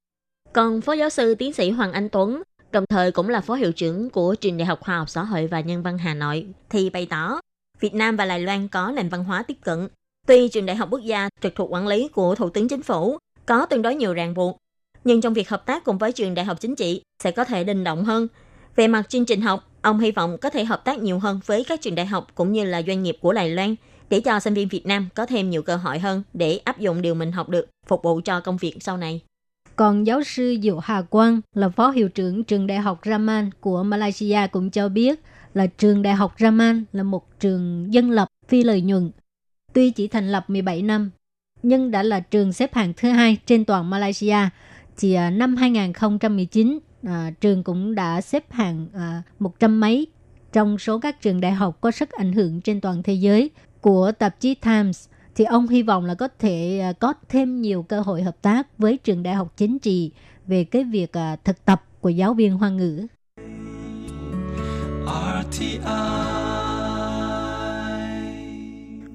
[0.53, 2.41] Còn Phó giáo sư tiến sĩ Hoàng Anh Tuấn
[2.71, 5.47] đồng thời cũng là phó hiệu trưởng của Trường Đại học Khoa học Xã hội
[5.47, 7.39] và Nhân văn Hà Nội, thì bày tỏ
[7.79, 9.87] Việt Nam và Đài Loan có nền văn hóa tiếp cận.
[10.27, 13.17] Tuy Trường Đại học Quốc gia trực thuộc quản lý của Thủ tướng Chính phủ
[13.45, 14.57] có tương đối nhiều ràng buộc,
[15.03, 17.63] nhưng trong việc hợp tác cùng với Trường Đại học Chính trị sẽ có thể
[17.63, 18.27] linh động hơn.
[18.75, 21.63] Về mặt chương trình học, ông hy vọng có thể hợp tác nhiều hơn với
[21.63, 23.75] các trường đại học cũng như là doanh nghiệp của Đài Loan
[24.09, 27.01] để cho sinh viên Việt Nam có thêm nhiều cơ hội hơn để áp dụng
[27.01, 29.21] điều mình học được, phục vụ cho công việc sau này.
[29.75, 33.83] Còn giáo sư Diệu Hà Quang là phó hiệu trưởng trường đại học Raman của
[33.83, 35.19] Malaysia cũng cho biết
[35.53, 39.11] là trường đại học Raman là một trường dân lập phi lợi nhuận.
[39.77, 41.11] Tuy chỉ thành lập 17 năm,
[41.63, 44.37] nhưng đã là trường xếp hạng thứ hai trên toàn Malaysia.
[44.97, 50.07] Thì à, năm 2019, à, trường cũng đã xếp hạng à, một trăm mấy
[50.53, 53.49] trong số các trường đại học có sức ảnh hưởng trên toàn thế giới
[53.81, 57.83] của tạp chí Times– thì ông hy vọng là có thể à, có thêm nhiều
[57.83, 60.11] cơ hội hợp tác với trường đại học chính trị
[60.47, 63.07] về cái việc à, thực tập của giáo viên hoa ngữ.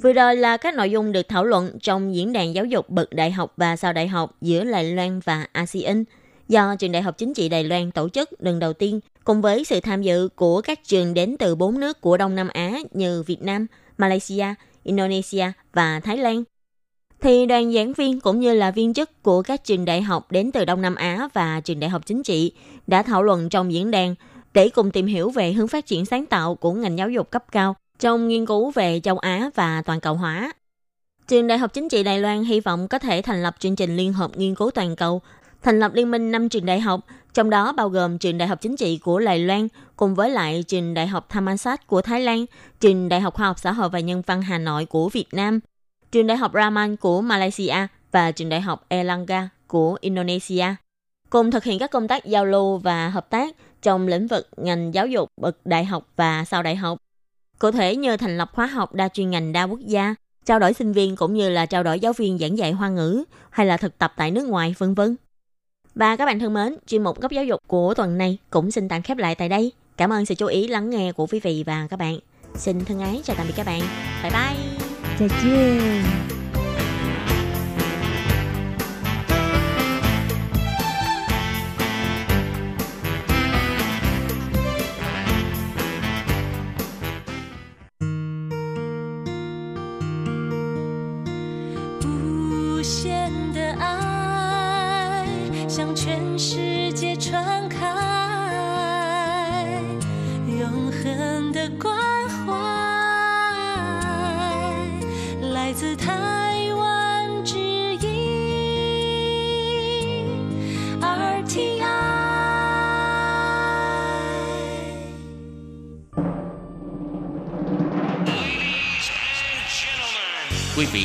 [0.03, 3.13] Vừa rồi là các nội dung được thảo luận trong diễn đàn giáo dục bậc
[3.13, 6.05] đại học và sau đại học giữa Đài Loan và ASEAN
[6.49, 9.65] do Trường Đại học Chính trị Đài Loan tổ chức lần đầu tiên cùng với
[9.65, 13.23] sự tham dự của các trường đến từ bốn nước của Đông Nam Á như
[13.27, 13.67] Việt Nam,
[13.99, 14.47] Malaysia,
[14.83, 16.45] Indonesia và Thái Lan.
[17.21, 20.53] Thì đoàn giảng viên cũng như là viên chức của các trường đại học đến
[20.53, 22.53] từ Đông Nam Á và trường đại học chính trị
[22.87, 24.15] đã thảo luận trong diễn đàn
[24.55, 27.45] để cùng tìm hiểu về hướng phát triển sáng tạo của ngành giáo dục cấp
[27.53, 30.53] cao trong nghiên cứu về châu Á và toàn cầu hóa.
[31.29, 33.97] Trường Đại học Chính trị Đài Loan hy vọng có thể thành lập chương trình
[33.97, 35.23] liên hợp nghiên cứu toàn cầu,
[35.63, 37.01] thành lập liên minh 5 trường đại học,
[37.35, 40.63] trong đó bao gồm trường Đại học Chính trị của Đài Loan cùng với lại
[40.63, 42.45] trường Đại học Thammasat của Thái Lan,
[42.81, 45.61] trường Đại học Khoa học Xã hội và Nhân văn Hà Nội của Việt Nam,
[46.13, 50.67] trường Đại học Raman của Malaysia và trường Đại học Elangga của Indonesia.
[51.31, 54.95] Cùng thực hiện các công tác giao lưu và hợp tác trong lĩnh vực ngành
[54.95, 56.99] giáo dục bậc đại học và sau đại học.
[57.63, 60.73] Cụ thể nhờ thành lập khóa học đa chuyên ngành đa quốc gia, trao đổi
[60.73, 63.77] sinh viên cũng như là trao đổi giáo viên giảng dạy hoa ngữ hay là
[63.77, 65.17] thực tập tại nước ngoài vân vân.
[65.95, 68.89] Và các bạn thân mến, chuyên mục góc giáo dục của tuần này cũng xin
[68.89, 69.73] tạm khép lại tại đây.
[69.97, 72.19] Cảm ơn sự chú ý lắng nghe của quý vị và các bạn.
[72.55, 73.81] Xin thân ái chào tạm biệt các bạn.
[74.23, 75.29] Bye bye.
[75.29, 76.42] Chào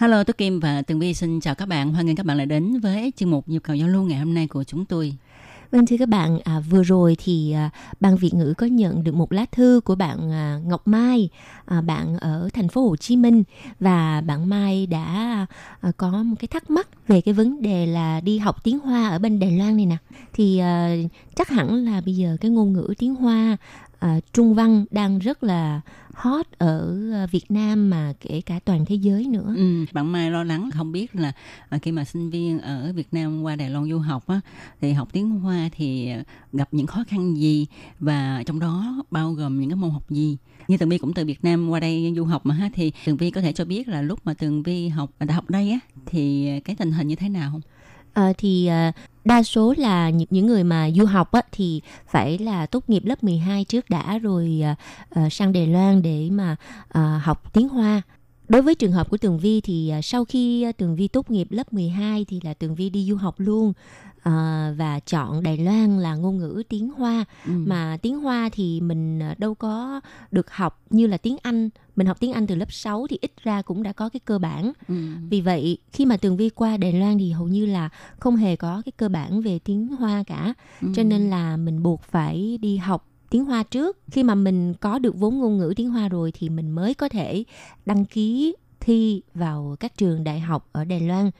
[0.00, 1.92] Hello, tôi Kim và Tường Vi xin chào các bạn.
[1.92, 4.34] Hoan nghênh các bạn lại đến với chương mục nhịp cầu giao lưu ngày hôm
[4.34, 5.14] nay của chúng tôi.
[5.70, 7.70] Vâng thưa các bạn, à, vừa rồi thì à,
[8.00, 11.28] ban Việt ngữ có nhận được một lá thư của bạn à, Ngọc Mai,
[11.64, 13.42] à, bạn ở thành phố Hồ Chí Minh
[13.80, 15.06] và bạn Mai đã
[15.80, 19.08] à, có một cái thắc mắc về cái vấn đề là đi học tiếng Hoa
[19.08, 19.96] ở bên Đài Loan này nè.
[20.32, 20.94] Thì à,
[21.36, 23.56] chắc hẳn là bây giờ cái ngôn ngữ tiếng Hoa
[24.00, 25.80] à, Trung văn đang rất là
[26.14, 29.54] hot ở ờ, Việt Nam mà kể cả toàn thế giới nữa.
[29.56, 31.32] Ừ, bạn Mai lo lắng không biết là
[31.68, 34.40] ờ, khi mà sinh viên ở Việt Nam qua Đài Loan du học á,
[34.80, 36.10] thì học tiếng Hoa thì
[36.52, 37.66] gặp những khó khăn gì
[38.00, 40.36] và trong đó bao gồm những cái môn học gì.
[40.68, 43.16] Như Tường Vi cũng từ Việt Nam qua đây du học mà ha thì Tường
[43.16, 45.78] Vi có thể cho biết là lúc mà Tường Vi học đại học đây á
[46.06, 47.60] thì cái tình hình như thế nào không?
[48.12, 48.92] À, thì à,
[49.24, 53.04] đa số là những, những người mà du học á, thì phải là tốt nghiệp
[53.04, 54.76] lớp 12 trước đã rồi à,
[55.10, 56.56] à, sang Đài Loan để mà
[56.88, 58.02] à, học tiếng Hoa.
[58.48, 61.30] Đối với trường hợp của Tường Vi thì à, sau khi à, Tường Vi tốt
[61.30, 63.72] nghiệp lớp 12 thì là Tường Vi đi du học luôn
[64.22, 67.52] à, và chọn Đài Loan là ngôn ngữ tiếng Hoa Ừ.
[67.66, 70.00] mà tiếng Hoa thì mình à, đâu có
[70.30, 73.32] được học như là tiếng Anh mình học tiếng Anh từ lớp 6 thì ít
[73.42, 74.94] ra cũng đã có cái cơ bản Ừ.
[75.30, 77.88] vì vậy khi mà Tường Vi qua Đài Loan thì hầu như là
[78.20, 80.88] không hề có cái cơ bản về tiếng Hoa cả Ừ.
[80.96, 84.98] cho nên là mình buộc phải đi học tiếng Hoa trước khi mà mình có
[84.98, 87.44] được vốn ngôn ngữ tiếng Hoa rồi thì mình mới có thể
[87.86, 91.30] đăng ký thi vào các trường đại học ở Đài Loan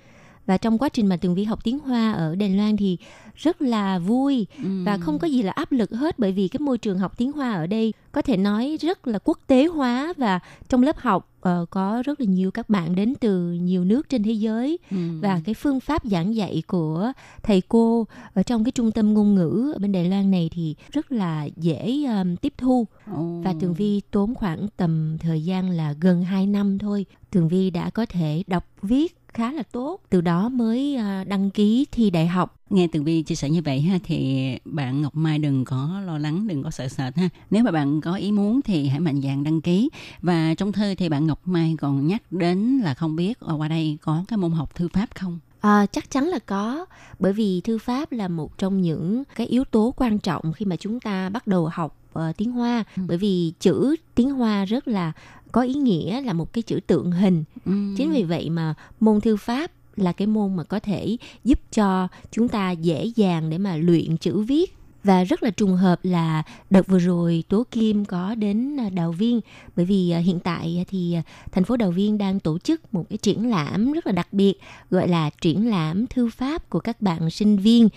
[0.47, 2.99] và trong quá trình mà Tường Vi học tiếng Hoa ở Đài Loan thì
[3.35, 4.69] rất là vui Ừ.
[4.85, 7.33] và không có gì là áp lực hết bởi vì cái môi trường học tiếng
[7.33, 11.29] Hoa ở đây có thể nói rất là quốc tế hóa và trong lớp học
[11.41, 14.97] ờ, có rất là nhiều các bạn đến từ nhiều nước trên thế giới Ừ.
[15.23, 17.13] và cái phương pháp giảng dạy của
[17.43, 20.75] thầy cô ở trong cái trung tâm ngôn ngữ ở bên Đài Loan này thì
[20.93, 23.41] rất là dễ um, tiếp thu Ồ.
[23.45, 27.71] và Tường Vi tốn khoảng tầm thời gian là gần 2 năm thôi Tường Vi
[27.71, 32.11] đã có thể đọc viết khá là tốt từ đó mới à, đăng ký thi
[32.11, 35.65] đại học Nghe Tường Vi chia sẻ như vậy ha thì bạn Ngọc Mai đừng
[35.65, 37.29] có lo lắng, đừng có sợ sệt ha.
[37.51, 39.91] Nếu mà bạn có ý muốn thì hãy mạnh dạn đăng ký.
[40.23, 43.69] Và trong thư thì bạn Ngọc Mai còn nhắc đến là không biết ở qua
[43.69, 45.39] đây có cái môn học thư pháp không?
[45.61, 46.87] À, chắc chắn là có
[47.19, 50.77] bởi vì thư pháp là một trong những cái yếu tố quan trọng khi mà
[50.77, 53.03] chúng ta bắt đầu học ờ, tiếng Hoa Ừ.
[53.09, 55.13] bởi vì chữ tiếng Hoa rất là
[55.53, 57.45] có ý nghĩa là một cái chữ tượng hình.
[57.67, 57.73] Ừ.
[57.97, 62.09] chính vì vậy mà môn thư pháp là cái môn mà có thể giúp cho
[62.31, 64.77] chúng ta dễ dàng để mà luyện chữ viết.
[65.05, 69.13] Và rất là trùng hợp là đợt vừa rồi Tố Kim có đến à, Đào
[69.13, 69.41] Viên.
[69.77, 71.23] Bởi vì à, hiện tại thì à,
[71.53, 74.55] thành phố Đào Viên đang tổ chức một cái triển lãm rất là đặc biệt
[74.91, 77.89] gọi là triển lãm thư pháp của các bạn sinh viên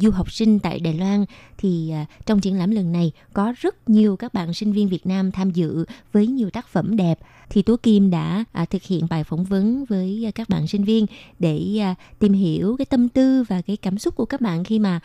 [0.00, 1.24] du học sinh tại Đài Loan
[1.58, 5.06] thì à, trong triển lãm lần này có rất nhiều các bạn sinh viên Việt
[5.06, 7.18] Nam tham dự với nhiều tác phẩm đẹp
[7.50, 10.84] thì Tố Kim đã à, thực hiện bài phỏng vấn với à, các bạn sinh
[10.84, 11.06] viên
[11.38, 11.80] để
[12.18, 15.00] tìm hiểu cái tâm tư và cái cảm xúc của các bạn khi mà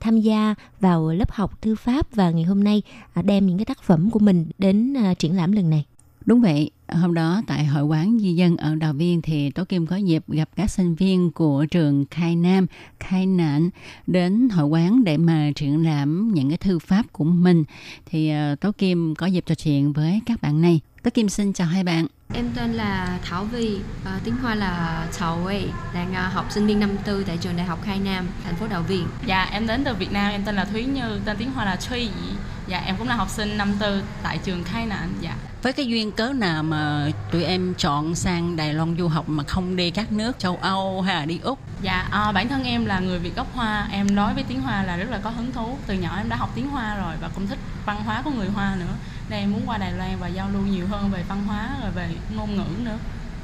[0.00, 2.82] tham gia vào lớp học thư pháp và ngày hôm nay
[3.24, 5.84] đem những cái tác phẩm của mình đến triển lãm lần này.
[6.26, 9.86] Đúng vậy, hôm đó tại hội quán di dân ở Đào Viên thì Tố Kim
[9.86, 12.66] có dịp gặp các sinh viên của trường Khai Nam,
[13.00, 13.70] Khai Nạn
[14.06, 17.64] đến hội quán để mà triển lãm những cái thư pháp của mình.
[18.06, 20.80] Thì ờ, Tố Kim có dịp trò chuyện với các bạn này.
[21.02, 22.06] Tố Kim xin chào hai bạn.
[22.34, 26.66] Em tên là Thảo Vi, à, tiếng Hoa là Thảo Wei, đang à, học sinh
[26.66, 29.06] viên năm tư tại trường Đại học Khai Nam, thành phố Đào Viên.
[29.26, 31.76] Dạ, em đến từ Việt Nam, em tên là Thúy Như, tên tiếng Hoa là
[31.76, 32.32] Truy Dĩ.
[32.70, 35.12] Dạ, em cũng là học sinh năm tư tại trường Khai Nạn.
[35.20, 35.34] Dạ.
[35.62, 39.44] Với cái duyên cớ nào mà tụi em chọn sang Đài Loan du học mà
[39.44, 41.58] không đi các nước châu Âu hay là đi Úc?
[41.82, 44.82] Dạ, à, bản thân em là người Việt gốc Hoa, em đối với tiếng Hoa
[44.82, 45.78] là rất là có hứng thú.
[45.86, 48.48] Từ nhỏ em đã học tiếng Hoa rồi và cũng thích văn hóa của người
[48.48, 48.94] Hoa nữa.
[49.28, 51.90] Nên em muốn qua Đài Loan và giao lưu nhiều hơn về văn hóa rồi
[51.90, 52.98] về ngôn ngữ nữa.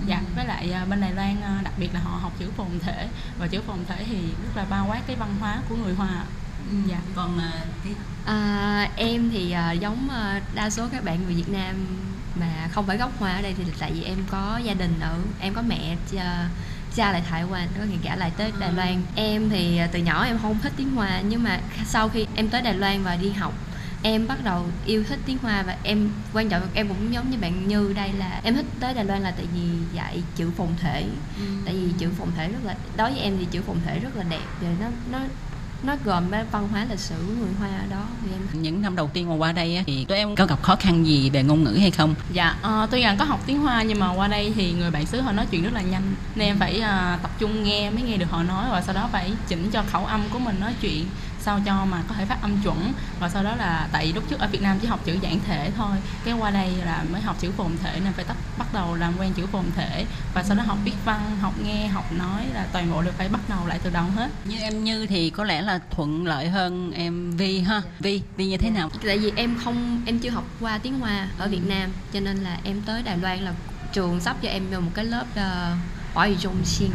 [0.07, 2.79] Dạ, với lại à, bên Đài Loan à, đặc biệt là họ học chữ phồn
[2.81, 3.09] thể
[3.39, 6.25] và chữ phồn thể thì rất là bao quát cái văn hóa của người Hoa.
[6.87, 7.01] Dạ.
[7.15, 7.41] Còn
[7.85, 7.93] cái
[8.27, 11.77] À, em thì à, giống à, đa số các bạn người Việt Nam
[12.41, 15.19] mà không phải gốc Hoa ở đây thì tại vì em có gia đình ở
[15.41, 16.49] em có mẹ cha,
[16.97, 19.03] cha lại Thái Quan có nghĩa cả lại tới Đài Loan.
[19.15, 22.63] Em thì từ nhỏ em không thích tiếng Hoa nhưng mà sau khi em tới
[22.63, 23.55] Đài Loan và đi học
[24.03, 27.39] em bắt đầu yêu thích tiếng Hoa và em quan trọng em cũng giống như
[27.39, 30.69] bạn Như đây là em thích tới Đài Loan là tại vì dạy chữ phồn
[30.81, 31.07] thể.
[31.65, 34.17] Tại vì chữ phồn thể rất là đối với em thì chữ phồn thể rất
[34.17, 35.25] là đẹp và nó nó
[35.87, 38.03] nó gồm văn hóa lịch sử của người Hoa ở đó.
[38.25, 40.77] Thì em những năm đầu tiên mà qua đây thì tụi em có gặp khó
[40.77, 42.15] khăn gì về ngôn ngữ hay không?
[42.33, 45.07] Dạ, ờ, tuy rằng có học tiếng Hoa nhưng mà qua đây thì người bản
[45.07, 46.15] xứ họ nói chuyện rất là nhanh.
[46.35, 49.09] Nên em phải ờ, tập trung nghe mới nghe được họ nói Và sau đó
[49.13, 51.07] phải chỉnh cho khẩu âm của mình nói chuyện
[51.47, 52.93] Sao cho mà có thể phát âm chuẩn.
[53.21, 55.41] Và sau đó là tại vì lúc trước ở Việt Nam chỉ học chữ giản
[55.47, 55.97] thể thôi.
[56.25, 59.15] Cái qua đây là mới học chữ phồn thể nên phải tắt, bắt đầu làm
[59.19, 60.05] quen chữ phồn thể.
[60.35, 63.29] Và sau đó học viết văn, học nghe, học nói là toàn bộ đều phải
[63.29, 64.31] bắt đầu lại từ đầu hết.
[64.45, 67.83] Như em như thì có lẽ là thuận lợi hơn em vi ha.
[67.99, 68.91] Vi vi như thế nào?
[69.07, 72.37] Tại vì em không em chưa học qua tiếng Hoa ở Việt Nam cho nên
[72.37, 73.53] là em tới Đài Loan là
[73.93, 75.79] trường sắp cho em vô một cái lớp uh,
[76.17, 76.91] Ngữ trung 心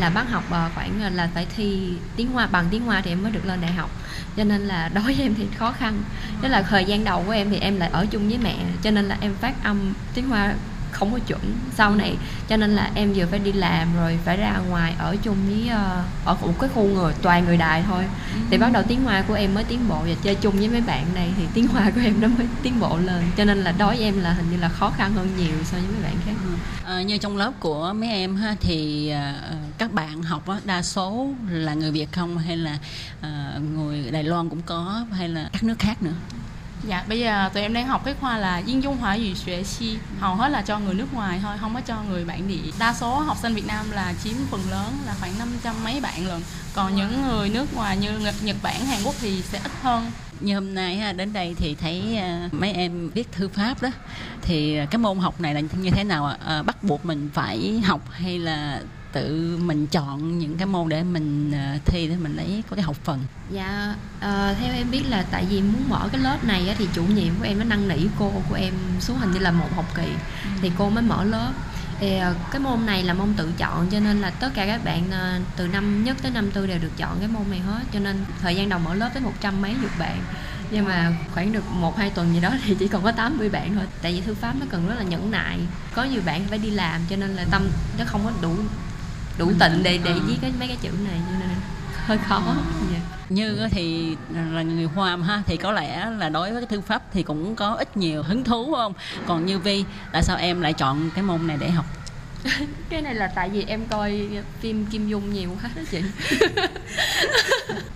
[0.00, 3.12] là bắt học ờ, khoảng ờ, là phải thi tiếng Hoa bằng tiếng Hoa thì
[3.12, 3.90] em mới được lên đại học.
[4.36, 6.02] Cho nên là đối với em thì khó khăn.
[6.42, 8.90] Tức là thời gian đầu của em thì em lại ở chung với mẹ cho
[8.90, 10.54] nên là em phát âm tiếng Hoa
[10.94, 11.40] không có chuẩn
[11.76, 12.16] sau này.
[12.48, 15.68] Cho nên là em vừa phải đi làm rồi phải ra ngoài ở chung với
[15.68, 18.04] ờ, ở một cái khu người toàn người đài thôi.
[18.50, 20.80] Thì bắt đầu tiếng hoa của em mới tiến bộ và chơi chung với mấy
[20.80, 23.22] bạn này thì tiếng hoa của em nó mới tiến bộ lên.
[23.36, 25.76] Cho nên là đối với em là hình như là khó khăn hơn nhiều so
[25.76, 26.32] với mấy bạn khác.
[26.84, 29.32] Ờ, như trong lớp của mấy em ha thì ờ,
[29.78, 32.38] các bạn học á, đa số là người Việt không?
[32.38, 32.78] Hay là
[33.74, 35.04] người Đài Loan cũng có?
[35.12, 36.14] Hay là các nước khác nữa
[36.86, 39.64] Dạ, bây giờ tụi em đang học cái khoa là Yên Dung Hóa Ngữ Xuế
[39.64, 42.70] Chi Hầu hết là cho người nước ngoài thôi, không có cho người bản địa.
[42.78, 46.26] Đa số học sinh Việt Nam là chiếm phần lớn là khoảng 500 mấy bạn
[46.26, 46.42] lận.
[46.74, 50.10] Còn những người nước ngoài như Nhật, Bản, Hàn Quốc thì sẽ ít hơn.
[50.40, 53.88] Như hôm nay đến đây thì thấy à, mấy em viết thư pháp đó.
[54.42, 57.82] Thì à, cái môn học này là như thế nào à, bắt buộc mình phải
[57.84, 58.80] học hay là
[59.14, 62.82] tự mình chọn những cái môn để mình ờ, thi để mình lấy có cái
[62.82, 63.20] học phần.
[63.50, 66.88] Dạ, ờ, theo em biết là tại vì muốn mở cái lớp này á, thì
[66.94, 69.68] chủ nhiệm của em nó năn nỉ cô của em xuống hình như là một
[69.74, 70.08] học kỳ
[70.62, 71.52] thì cô mới mở lớp.
[72.00, 74.84] Thì ờ, cái môn này là môn tự chọn cho nên là tất cả các
[74.84, 75.10] bạn
[75.56, 77.80] từ năm nhất tới năm tư đều được chọn cái môn này hết.
[77.92, 80.18] Cho nên thời gian đầu mở lớp tới một trăm mấy chục bạn.
[80.70, 83.74] Nhưng mà khoảng được một hai tuần gì đó thì chỉ còn có 80 bạn
[83.74, 83.84] thôi.
[84.02, 85.58] Tại vì thư pháp nó cần rất là nhẫn nại.
[85.94, 88.56] Có nhiều bạn phải đi làm cho nên là tâm nó không có đủ
[89.38, 91.48] đủ tịnh để để viết cái mấy cái chữ này cho nên
[92.06, 92.42] hơi khó.
[92.92, 93.00] Dạ.
[93.28, 94.16] như á thì
[94.52, 97.56] là người Hoa ha thì có lẽ là đối với cái thư pháp thì cũng
[97.56, 98.92] có ít nhiều hứng thú không?
[99.26, 101.86] Còn như Vi tại sao em lại chọn cái môn này để học
[102.88, 104.28] cái này là tại vì em coi
[104.60, 106.00] phim Kim Dung nhiều quá đó chị.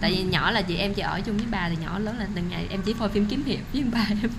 [0.01, 2.26] Tại vì nhỏ là chị em chỉ ở chung với bà từ nhỏ lớn là
[2.34, 4.30] từng ngày em chỉ coi phim kiếm hiệp với bà em.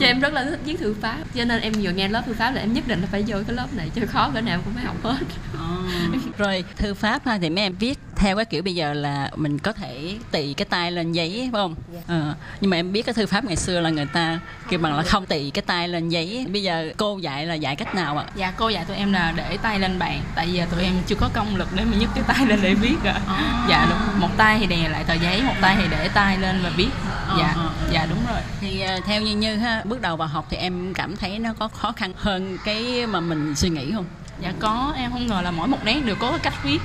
[0.00, 2.34] Cho em rất là thích viết thư pháp cho nên em vừa nghe lớp thư
[2.34, 4.60] pháp là em nhất định là phải vô cái lớp này chứ khó cỡ nào
[4.64, 5.16] cũng phải học hết.
[6.38, 9.58] Rồi thư pháp ha thì mấy em viết theo cái kiểu bây giờ là mình
[9.58, 11.74] có thể tì cái tay lên giấy phải không?
[12.06, 14.96] Ờ, nhưng mà em biết cái thư pháp ngày xưa là người ta kêu bằng
[14.96, 16.46] là không tì cái tay lên giấy.
[16.52, 18.24] Bây giờ cô dạy là dạy cách nào ạ?
[18.36, 21.14] Dạ, cô dạy tụi em là để tay lên bàn Tại vì tụi em chưa
[21.14, 23.20] có công lực để mà nhấc cái tay lên để viết ạ.
[23.68, 24.20] Dạ, đúng.
[24.20, 26.90] một tay thì đè lại tờ giấy, một tay thì để tay lên và viết.
[27.38, 28.40] Dạ, ờ, dạ đúng rồi.
[28.60, 31.54] Thì ờ, theo như như ha bước đầu vào học thì em cảm thấy nó
[31.58, 34.04] có khó khăn hơn cái mà mình suy nghĩ không?
[34.40, 36.78] Dạ có, em không ngờ là mỗi một nét đều có cái cách viết.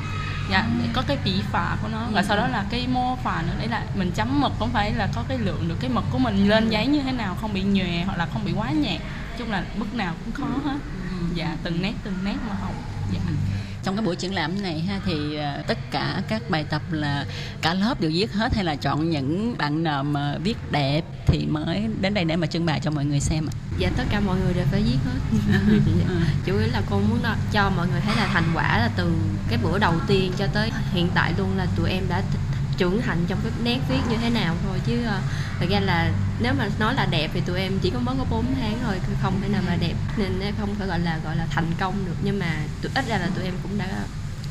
[0.51, 3.41] Dạ, để có cái 笔 phà của nó Và sau đó là cái mô phà
[3.41, 3.53] nữa.
[3.57, 6.20] Đấy là mình chấm mực cũng phải là có cái lượng được cái mực của
[6.20, 9.01] mình lên giấy như thế nào Không bị nhòe hoặc là không bị quá nhạt.
[9.38, 10.78] Chung là bước nào cũng khó hết
[11.34, 12.74] Dạ, từng nét từng nét mà học.
[13.13, 13.20] Dạ.
[13.84, 17.26] Trong cái buổi triển lãm này ha thì ờ, tất cả các bài tập là
[17.61, 21.45] cả lớp đều viết hết hay là chọn những bạn nào mà viết đẹp thì
[21.45, 23.53] mới đến đây để mà trưng bày cho mọi người xem ạ?
[23.78, 25.20] Dạ tất cả mọi người đều phải viết hết.
[25.99, 26.15] Dạ.
[26.45, 29.13] chủ yếu là cô muốn đó, cho mọi người thấy là thành quả là từ
[29.49, 32.22] cái bữa đầu tiên cho tới hiện tại luôn là tụi em đã
[32.80, 34.80] trưởng thành trong cái nét viết như thế nào thôi.
[34.86, 35.19] Chứ ờ,
[35.59, 38.25] thật ra là nếu mà nói là đẹp thì tụi em chỉ có mới có
[38.30, 41.45] 4 tháng thôi không thể nào mà đẹp nên không phải gọi là gọi là
[41.51, 42.15] thành công được.
[42.23, 42.45] Nhưng mà
[42.82, 43.88] tụi ít ra là tụi em cũng đã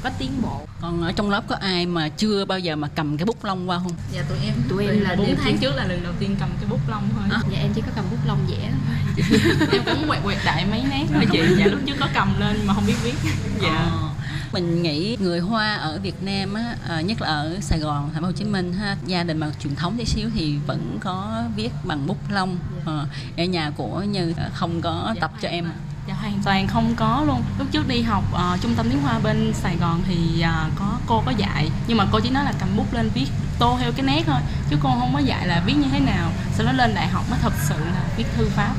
[0.03, 0.66] có tiến bộ.
[0.81, 3.70] Còn ở trong lớp có ai mà chưa bao giờ mà cầm cái bút lông
[3.70, 3.93] qua không?
[4.12, 6.49] Dạ tụi em tụi em là bốn tháng chỉ- trước là lần đầu tiên cầm
[6.61, 7.39] cái bút lông thôi.
[7.53, 9.24] Dạ em chỉ có cầm bút lông vẽ thôi.
[9.72, 11.41] Em cũng quẹt quẹt đại mấy nét thôi chị.
[11.59, 13.14] Dạ lúc trước có cầm lên mà không biết viết.
[13.62, 13.68] Dạ.
[13.68, 14.08] Ờ.
[14.53, 18.22] mình nghĩ người Hoa ở Việt Nam á, à, nhất là ở Sài Gòn, Thành
[18.22, 21.42] phố Hồ Chí Minh ha, gia đình mà truyền thống tí xíu thì vẫn có
[21.57, 22.59] viết bằng bút lông.
[22.84, 25.70] Ờ, ở nhà của Như ờ, không có tập cho em.
[26.09, 26.68] Dạ hoàn toàn.
[26.68, 27.42] Không có luôn.
[27.59, 30.99] Lúc trước đi học ờ, trung tâm tiếng Hoa bên Sài Gòn thì ờ, có
[31.07, 33.26] cô có dạy Nhưng mà cô chỉ nói là cầm bút lên viết
[33.59, 34.40] tô theo cái nét thôi
[34.70, 37.24] Chứ cô không có dạy là viết như thế nào Sau đó lên đại học
[37.30, 38.74] mới thật sự là viết thư pháp.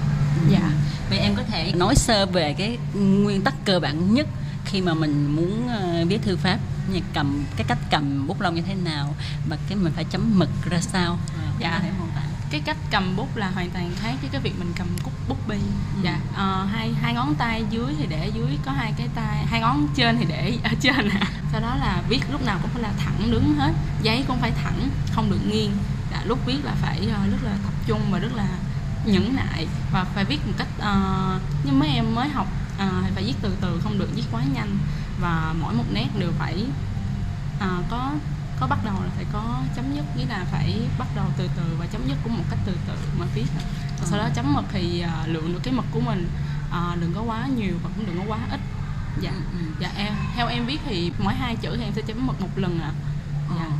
[0.49, 0.71] Dạ.
[1.09, 4.27] Vậy em có thể nói sơ về cái nguyên tắc cơ bản nhất
[4.71, 6.57] khi mà mình muốn ờ, viết thư pháp
[6.93, 9.15] như cầm cái cách cầm bút lông như thế nào
[9.49, 11.81] và cái mình phải chấm mực ra sao Ờ, Dạ.
[12.49, 15.47] cái cách cầm bút là hoàn toàn khác với cái việc mình cầm bút bút
[15.47, 15.55] bi
[15.95, 16.01] Ừ.
[16.03, 19.59] dạ ờ, hai hai ngón tay dưới thì để dưới có hai cái tay hai
[19.61, 21.27] ngón trên thì để ở trên à.
[21.51, 24.51] sau đó là viết lúc nào cũng phải là thẳng đứng hết giấy cũng phải
[24.63, 25.71] thẳng không được nghiêng
[26.11, 26.99] dạ, lúc viết là phải
[27.31, 28.47] rất là tập trung và rất là
[29.05, 32.47] nhẫn nại và phải viết một cách ờ, như mấy em mới học
[32.79, 34.77] thì phải viết từ từ không được viết quá nhanh.
[35.21, 36.65] Và mỗi một nét đều phải
[37.59, 38.11] ờ, có
[38.59, 41.75] có bắt đầu là phải có chấm dứt nghĩa là phải bắt đầu từ từ
[41.79, 43.45] và chấm dứt cũng một cách từ từ mà viết.
[43.99, 46.29] Và sau đó chấm mực thì ờ, lượng được cái mực của mình.
[46.71, 48.59] Ờ, đừng có quá nhiều và cũng đừng có quá ít.
[49.21, 49.31] Dạ.
[49.31, 49.65] Ừ.
[49.79, 52.49] dạ em theo em viết thì mỗi hai chữ thì em sẽ chấm mực một
[52.55, 52.91] lần ạ.
[53.55, 53.65] Dạ.
[53.65, 53.71] Ừ.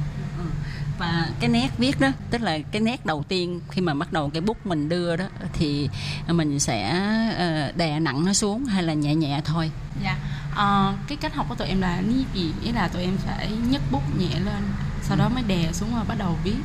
[1.00, 4.30] và cái nét viết đó tức là cái nét đầu tiên khi mà bắt đầu
[4.34, 5.90] cái bút mình đưa đó thì
[6.28, 6.90] mình sẽ
[7.38, 9.72] ờ, đè nặng nó xuống hay là nhẹ nhẹ thôi
[10.04, 10.16] Dạ,
[10.56, 13.50] Ờ, cái cách học của tụi em là ní gì nghĩa là tụi em phải
[13.70, 14.64] nhấc bút nhẹ lên,
[15.04, 16.56] sau đó mới đè xuống và bắt đầu viết.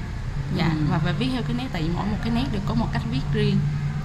[0.57, 0.81] Dạ, Ừ.
[0.91, 2.87] và phải viết theo cái nét tại vì mỗi một cái nét đều có một
[2.93, 3.57] cách viết riêng.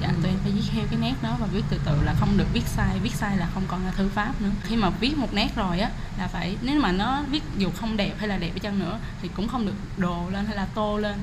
[0.02, 0.14] Dạ, Ừ.
[0.22, 2.46] tụi em phải viết theo cái nét đó và viết từ từ là không được
[2.54, 4.50] viết sai, viết sai là không còn là thư pháp nữa.
[4.64, 5.90] Khi mà viết một nét rồi á
[6.20, 9.00] là phải nếu mà nó viết dù không đẹp hay là đẹp đi chăng nữa
[9.22, 11.16] thì cũng không được đồ lên hay là tô lên.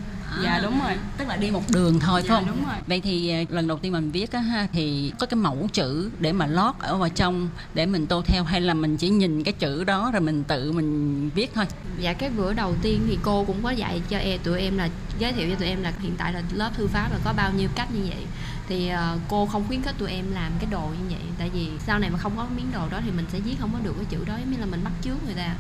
[0.44, 0.92] Dạ đúng rồi.
[1.18, 2.74] tức là đi một đường thôi Dạ, phải không đúng rồi.
[2.86, 6.10] vậy thì ờ, lần đầu tiên mình viết á ha thì có cái mẫu chữ
[6.18, 9.42] để mà lót ở vào trong để mình tô theo hay là mình chỉ nhìn
[9.44, 11.64] cái chữ đó rồi mình tự mình viết thôi
[11.98, 14.88] Dạ cái bữa đầu tiên thì cô cũng có dạy cho em tụi em là
[15.18, 17.52] giới thiệu cho tụi em là hiện tại là lớp thư pháp là có bao
[17.52, 18.26] nhiêu cách như vậy
[18.68, 21.70] thì ờ, cô không khuyến khích tụi em làm cái đồ như vậy, tại vì
[21.86, 23.94] sau này mà không có miếng đồ đó thì mình sẽ viết không có được
[23.96, 25.54] cái chữ đó, giống như là mình bắt chước người ta.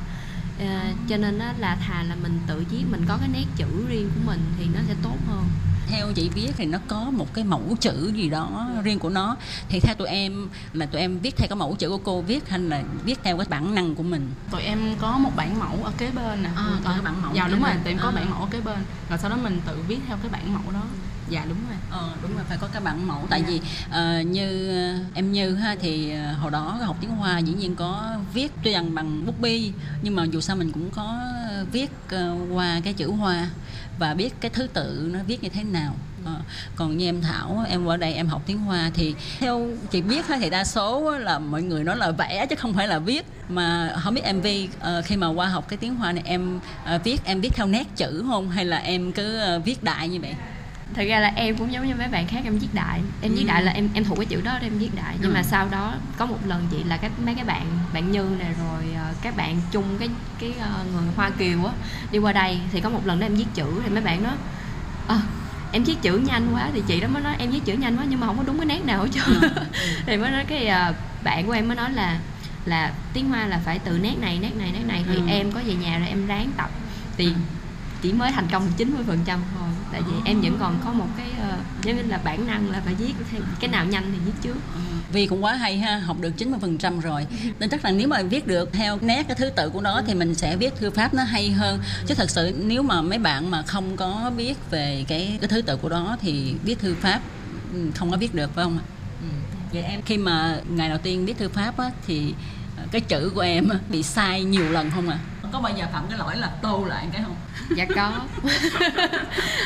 [0.58, 0.66] Ờ,
[1.08, 4.20] cho nên là thà là mình tự viết mình có cái nét chữ riêng của
[4.24, 5.44] mình thì nó sẽ tốt hơn
[5.88, 9.36] theo chị viết thì nó có một cái mẫu chữ gì đó riêng của nó.
[9.68, 12.48] Thì theo tụi em là tụi em viết theo cái mẫu chữ của cô viết
[12.48, 14.30] hay là viết theo cái bản năng của mình?
[14.50, 16.50] Tụi em có một bản mẫu ở kế bên nè.
[16.56, 18.12] À, có cái bản mẫu dạ đúng rồi tụi em có À.
[18.14, 18.78] bản mẫu ở kế bên.
[19.10, 20.82] Rồi sau đó mình tự viết theo cái bản mẫu đó.
[21.28, 21.76] Dạ đúng rồi.
[21.90, 23.26] Ờ đúng rồi phải có cái bản mẫu.
[23.30, 23.60] Tại vì
[23.90, 27.74] ờ, như ờ, em như ha thì ờ, hồi đó học tiếng Hoa dĩ nhiên
[27.76, 29.72] có viết tuy rằng bằng bút bi
[30.02, 31.18] nhưng mà dù sao mình cũng có
[31.72, 33.48] viết ờ, qua cái chữ Hoa
[33.98, 35.94] và biết cái thứ tự nó viết như thế nào.
[36.24, 36.34] Ờ,
[36.76, 40.24] còn như em Thảo, em qua đây em học tiếng Hoa thì theo chị biết
[40.28, 43.26] thì đa số là mọi người nói là vẽ chứ không phải là viết.
[43.48, 46.60] Mà không biết em Vi ờ, khi mà qua học cái tiếng Hoa này em
[47.04, 48.50] viết em viết theo nét chữ không?
[48.50, 50.34] Hay là em cứ viết đại như vậy?
[50.94, 53.42] Thật ra là em cũng giống như mấy bạn khác em viết đại em viết
[53.42, 53.48] Ừ.
[53.48, 55.34] đại là em em thuộc cái chữ đó em viết đại nhưng Ừ.
[55.34, 58.54] mà sau đó có một lần vậy là các mấy cái bạn bạn như này
[58.58, 60.08] rồi ờ, các bạn chung cái
[60.40, 61.72] cái ờ, người hoa kiều á
[62.12, 64.32] đi qua đây thì có một lần đó em viết chữ thì mấy bạn nói
[65.06, 65.18] ờ
[65.72, 68.04] em viết chữ nhanh quá thì chị đó mới nói em viết chữ nhanh quá
[68.08, 69.50] nhưng mà không có đúng cái nét nào hết trơn Ừ.
[70.06, 70.70] thì mới nói cái
[71.24, 72.18] bạn của em mới nói là
[72.64, 75.22] là tiếng hoa là phải từ nét này nét này nét này thì Ừ.
[75.28, 76.70] em có về nhà rồi em ráng tập
[77.16, 77.32] thì
[78.06, 81.08] chỉ mới thành công 90 phần trăm thôi tại vì em vẫn còn có một
[81.16, 83.14] cái ờ, giống như là bản năng là phải viết
[83.60, 84.56] cái nào nhanh thì viết trước
[85.12, 87.26] Vi cũng quá hay ha, học được 90% rồi.
[87.58, 90.14] Nên chắc là nếu mà viết được theo nét cái thứ tự của nó thì
[90.14, 91.80] mình sẽ viết thư pháp nó hay hơn.
[92.06, 95.62] Chứ thật sự nếu mà mấy bạn mà không có biết về cái cái thứ
[95.62, 97.20] tự của nó thì viết thư pháp
[97.72, 98.84] ừ, không có viết được phải không ạ?
[99.20, 99.26] Ừ.
[99.72, 102.34] Vậy em khi mà ngày đầu tiên viết thư pháp á thì
[102.76, 105.18] ờ, cái chữ của em bị sai nhiều lần không ạ?
[105.52, 107.36] Có bao giờ phạm cái lỗi là tô lại cái không?
[107.74, 108.12] Dạ có.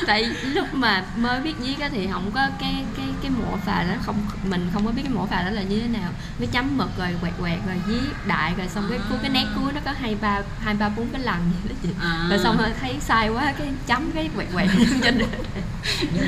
[0.06, 0.22] Tại
[0.54, 3.94] lúc mà mới biết viết á thì không có cái cái cái mổ phà đó
[4.02, 6.10] không mình không có biết cái mổ phà đó là như thế nào.
[6.38, 9.44] Với chấm mực rồi quẹt quẹt rồi viết đại rồi xong cái cuối cái nét
[9.56, 11.88] cuối nó có hai ba hai ba bốn cái lần vậy đó chị.
[12.00, 12.26] À.
[12.30, 14.68] rồi xong rồi thấy sai quá cái chấm cái quẹt quẹt
[15.02, 15.18] trên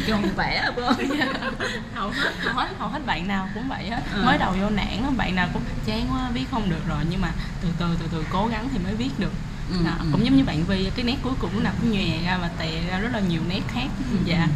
[0.06, 0.94] cho không vẽ không?
[1.94, 4.22] hầu hết hầu hết hầu hết bạn nào cũng vậy hết Ừ.
[4.24, 6.98] mới đầu vô nản bạn nào cũng chán quá viết không được rồi.
[7.10, 7.28] Nhưng mà
[7.62, 9.32] từ từ từ từ cố gắng thì mới viết được
[9.72, 10.06] Ừ, Đó, ừ.
[10.12, 12.50] cũng giống như bạn Vi cái nét cuối cùng lúc nào cũng nhòe ra và
[12.58, 13.88] tè ra rất là nhiều nét khác.
[14.24, 14.48] Dạ.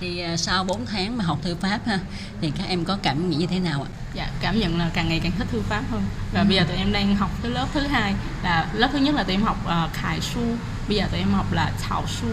[0.00, 1.98] Thì ờ, sau 4 tháng mà học thư pháp ha
[2.40, 3.90] thì các em có cảm nghĩ như thế nào ạ?
[4.14, 6.02] dạ cảm nhận là càng ngày càng thích thư pháp hơn.
[6.32, 9.14] Và bây giờ tụi em đang học cái lớp thứ hai là lớp thứ nhất
[9.14, 10.42] là tụi em học uh, khải su
[10.88, 12.28] bây giờ tụi em học là thảo su.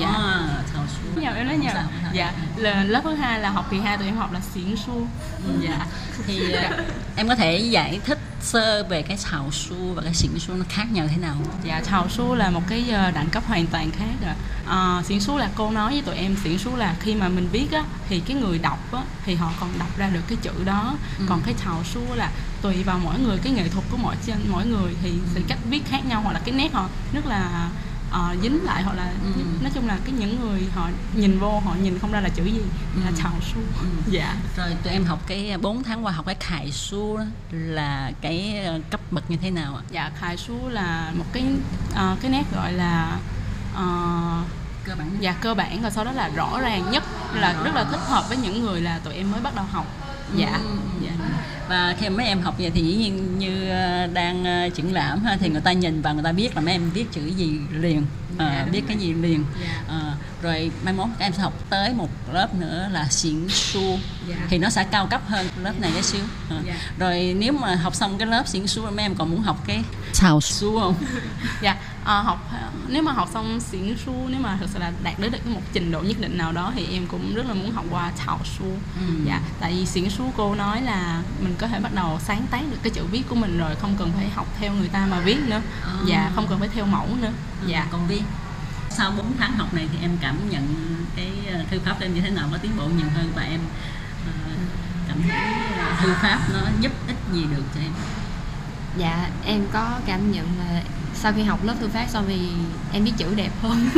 [0.00, 0.06] Dạ.
[0.06, 1.20] À, thảo su.
[1.20, 1.76] nhầm em nói nhầm
[2.12, 5.06] dạ là lớp thứ hai là học kỳ hai tụi em học là xiển su.
[5.60, 5.86] Dạ.
[6.26, 6.84] Thì ờ,
[7.16, 10.64] em có thể giải thích sơ về cái xào su và cái xỉn su nó
[10.68, 13.90] khác nhau thế nào Dạ, Thảo Su là một cái ờ, đẳng cấp hoàn toàn
[13.90, 14.34] khác rồi.
[14.66, 17.48] À, xỉn su là cô nói với tụi em xỉn su là khi mà mình
[17.52, 20.64] viết á thì cái người đọc á thì họ còn đọc ra được cái chữ
[20.64, 20.94] đó.
[21.18, 21.24] Ừ.
[21.28, 22.30] Còn cái Thảo Su là
[22.62, 24.14] tùy vào mỗi người cái nghệ thuật của mỗi
[24.50, 27.68] mỗi người thì sẽ cách viết khác nhau hoặc là cái nét họ rất là
[28.10, 29.28] ờ, dính lại hoặc là Ừ.
[29.60, 32.44] nói chung là cái những người họ nhìn vô họ nhìn không ra là chữ
[32.44, 32.60] gì
[32.94, 33.14] thì là Ừ.
[33.18, 33.60] Thảo Su.
[33.80, 33.86] Ừ.
[34.10, 34.34] Dạ.
[34.56, 37.18] rồi tụi em học cái 4 tháng qua học cái khải su
[37.50, 41.44] là cái ờ, cấp bậc như thế nào ạ Dạ, Khải Su là một cái
[41.94, 43.18] ờ, cái nét gọi là
[43.74, 43.84] ờ,
[44.84, 47.02] cơ bản dạ cơ bản và sau đó là rõ ràng nhất
[47.34, 49.86] là rất là thích hợp với những người là tụi em mới bắt đầu học
[50.36, 50.76] dạ Ừ.
[51.02, 51.10] dạ
[51.68, 55.24] và khi mấy em học vậy thì dĩ nhiên như ờ, đang ờ, triển lãm
[55.24, 57.58] ha thì người ta nhìn và người ta biết là mấy em biết chữ gì
[57.72, 58.06] liền
[58.38, 59.44] ờ, Dạ, biết cái gì liền.
[59.88, 60.12] Ờ,
[60.42, 63.98] rồi mai mốt các em sẽ học tới một lớp nữa là xiển su
[64.28, 64.36] Dạ.
[64.50, 66.56] thì nó sẽ cao cấp hơn lớp này cái xíu Ờ.
[66.66, 66.74] Dạ.
[66.98, 69.82] rồi nếu mà học xong cái lớp xiển su mấy em còn muốn học cái
[70.12, 70.94] Sao su không
[71.62, 71.76] dạ
[72.08, 72.50] ờ, học
[72.88, 75.60] nếu mà học xong xiển su nếu mà thực sự là đạt đến được một
[75.72, 78.38] trình độ nhất định nào đó thì em cũng rất là muốn học qua thảo
[78.44, 78.64] su
[79.00, 79.14] Ừ.
[79.24, 82.60] dạ tại vì xiển su cô nói là mình có thể bắt đầu sáng tác
[82.70, 85.20] được cái chữ viết của mình rồi không cần phải học theo người ta mà
[85.20, 85.60] viết nữa.
[85.84, 85.92] À.
[86.06, 87.32] dạ không cần phải theo mẫu nữa.
[87.66, 87.86] Dạ dạ.
[87.90, 88.20] còn vi
[88.90, 90.74] sau 4 tháng học này thì em cảm nhận
[91.16, 92.48] cái ờ, thư pháp em như thế nào?
[92.52, 93.60] Có tiến bộ nhiều hơn và em
[95.08, 95.38] cảm thấy
[96.02, 97.92] thư pháp nó giúp ích gì được cho em
[98.96, 100.82] dạ em có cảm nhận là
[101.14, 102.38] sau khi học lớp thư pháp xong thì
[102.92, 103.88] em biết chữ đẹp hơn.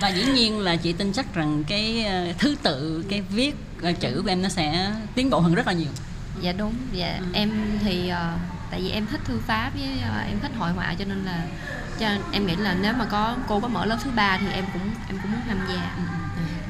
[0.00, 3.92] Và dĩ nhiên là chị tin chắc rằng cái ờ, thứ tự cái viết ờ,
[3.92, 5.90] chữ của em nó sẽ tiến bộ hơn rất là nhiều.
[6.40, 6.74] Dạ đúng.
[6.92, 7.24] Dạ Ừ.
[7.32, 7.50] em
[7.84, 8.32] thì ờ,
[8.70, 11.42] tại vì em thích thư pháp với ờ, em thích hội họa cho nên là
[12.00, 14.64] cho em nghĩ là nếu mà có cô có mở lớp thứ ba thì em
[14.72, 15.96] cũng em cũng muốn tham gia.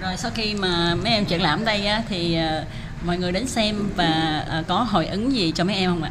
[0.02, 2.64] Rồi sau khi mà mấy em triển lãm đây á, thì ờ,
[3.06, 6.10] mọi người đến xem và ờ, có hồi ứng gì cho mấy em không ạ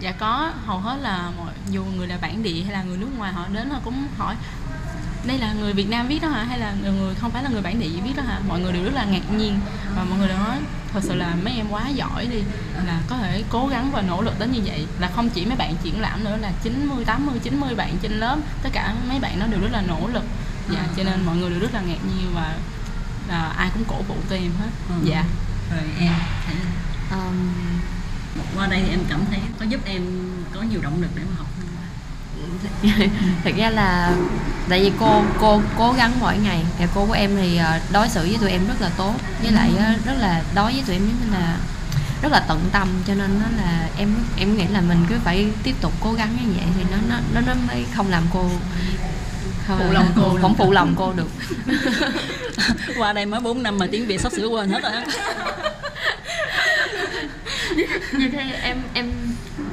[0.00, 3.08] dạ có hầu hết là mọi dù người là bản địa hay là người nước
[3.18, 4.36] ngoài họ đến họ cũng hỏi
[5.26, 6.44] đây là người Việt Nam viết đó hả?
[6.44, 8.40] Hay là người, người không phải là người bản địa viết đó hả?
[8.48, 9.60] Mọi người đều rất là ngạc nhiên
[9.96, 10.56] và mọi người đều nói
[10.92, 12.42] thật sự là mấy em quá giỏi đi
[12.86, 14.86] là có thể cố gắng và nỗ lực đến như vậy.
[15.00, 18.36] Là không chỉ mấy bạn triển lãm nữa là 90 80 90 bạn trên lớp
[18.62, 20.24] tất cả mấy bạn nó đều rất là nỗ lực.
[20.70, 22.54] Dạ cho nên mọi người đều rất là ngạc nhiên và
[23.28, 24.70] là ai cũng cổ vũ cho em hết.
[24.88, 24.94] Ừ.
[25.04, 25.24] dạ.
[25.70, 26.12] Rồi em
[26.46, 26.56] thấy
[28.56, 30.02] qua đây thì em cảm thấy có giúp em
[30.54, 31.46] có nhiều động lực để mà học
[33.44, 34.16] thật ra là
[34.68, 36.64] tại vì cô cô cố gắng mỗi ngày.
[36.78, 39.14] Và cô của em thì ờ, đối xử với tụi em rất là tốt.
[39.42, 41.56] Với lại ờ, rất là đối với tụi em giống như là
[42.22, 42.88] rất là tận tâm.
[43.06, 46.36] Cho nên nó là em em nghĩ là mình cứ phải tiếp tục cố gắng
[46.42, 48.50] như vậy thì nó nó nó nó mới không làm cô
[49.68, 50.38] không, Phụ lòng cô.
[50.40, 51.28] không phụ lòng cô được.
[52.98, 54.92] Qua đây mới 4 năm mà tiếng Việt sắp sửa quên hết rồi
[58.18, 59.12] như thế em em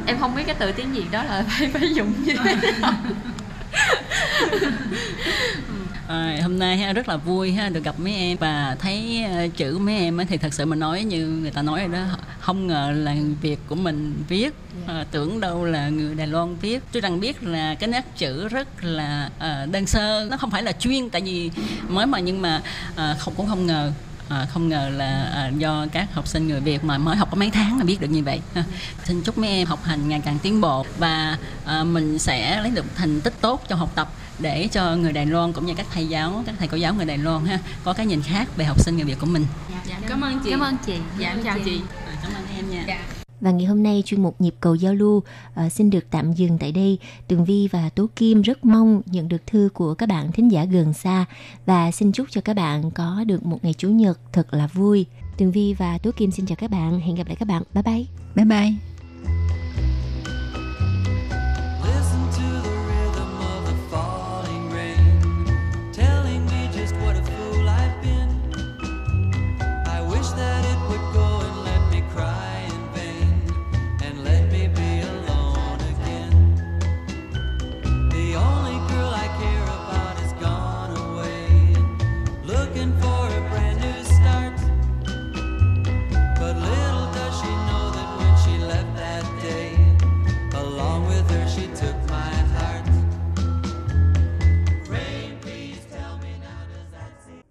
[0.05, 2.93] em không biết cái từ tiếng Việt đó là phải phải dùng như thế nào.
[6.07, 8.37] À, hôm nay ha, rất là vui ha được gặp mấy em.
[8.37, 11.61] Và thấy ờ, chữ mấy em á, thì thật sự mình nói như người ta
[11.61, 12.05] nói rồi đó
[12.39, 14.53] không ngờ là việc của mình viết
[14.87, 16.83] Ờ, tưởng đâu là người Đài Loan viết.
[16.91, 20.63] Tôi rằng biết là cái nét chữ rất là ờ, đơn sơ nó không phải
[20.63, 21.51] là chuyên tại vì
[21.89, 22.61] mới mà nhưng mà
[22.95, 23.91] ờ, không cũng không ngờ
[24.31, 27.37] À, không ngờ là à, do các học sinh người Việt mà mới học có
[27.37, 28.41] mấy tháng là biết được như vậy.
[28.55, 28.63] Ha.
[29.03, 32.71] xin chúc mấy em học hành ngày càng tiến bộ và à, mình sẽ lấy
[32.71, 35.85] được thành tích tốt trong học tập để cho người Đài Loan cũng như các
[35.93, 38.65] thầy giáo các thầy cô giáo người Đài Loan ha có cái nhìn khác về
[38.65, 39.45] học sinh người Việt của mình.
[39.87, 40.51] Dạ cảm ơn chị.
[40.51, 40.95] Cảm ơn chị.
[41.17, 41.81] Dạ em chào chị.
[42.07, 42.97] À, cảm ơn em nha
[43.41, 45.23] và ngày hôm nay chuyên mục nhịp cầu giao lưu
[45.53, 46.97] ờ, xin được tạm dừng tại đây.
[47.27, 50.65] Tường Vi và Tố Kim rất mong nhận được thư của các bạn thính giả
[50.65, 51.25] gần xa
[51.65, 55.05] và xin chúc cho các bạn có được một ngày chủ nhật thật là vui.
[55.37, 56.99] Tường Vi và Tố Kim xin chào các bạn.
[56.99, 57.63] Hẹn gặp lại các bạn.
[57.73, 58.05] Bye bye.
[58.35, 58.90] Bye bye.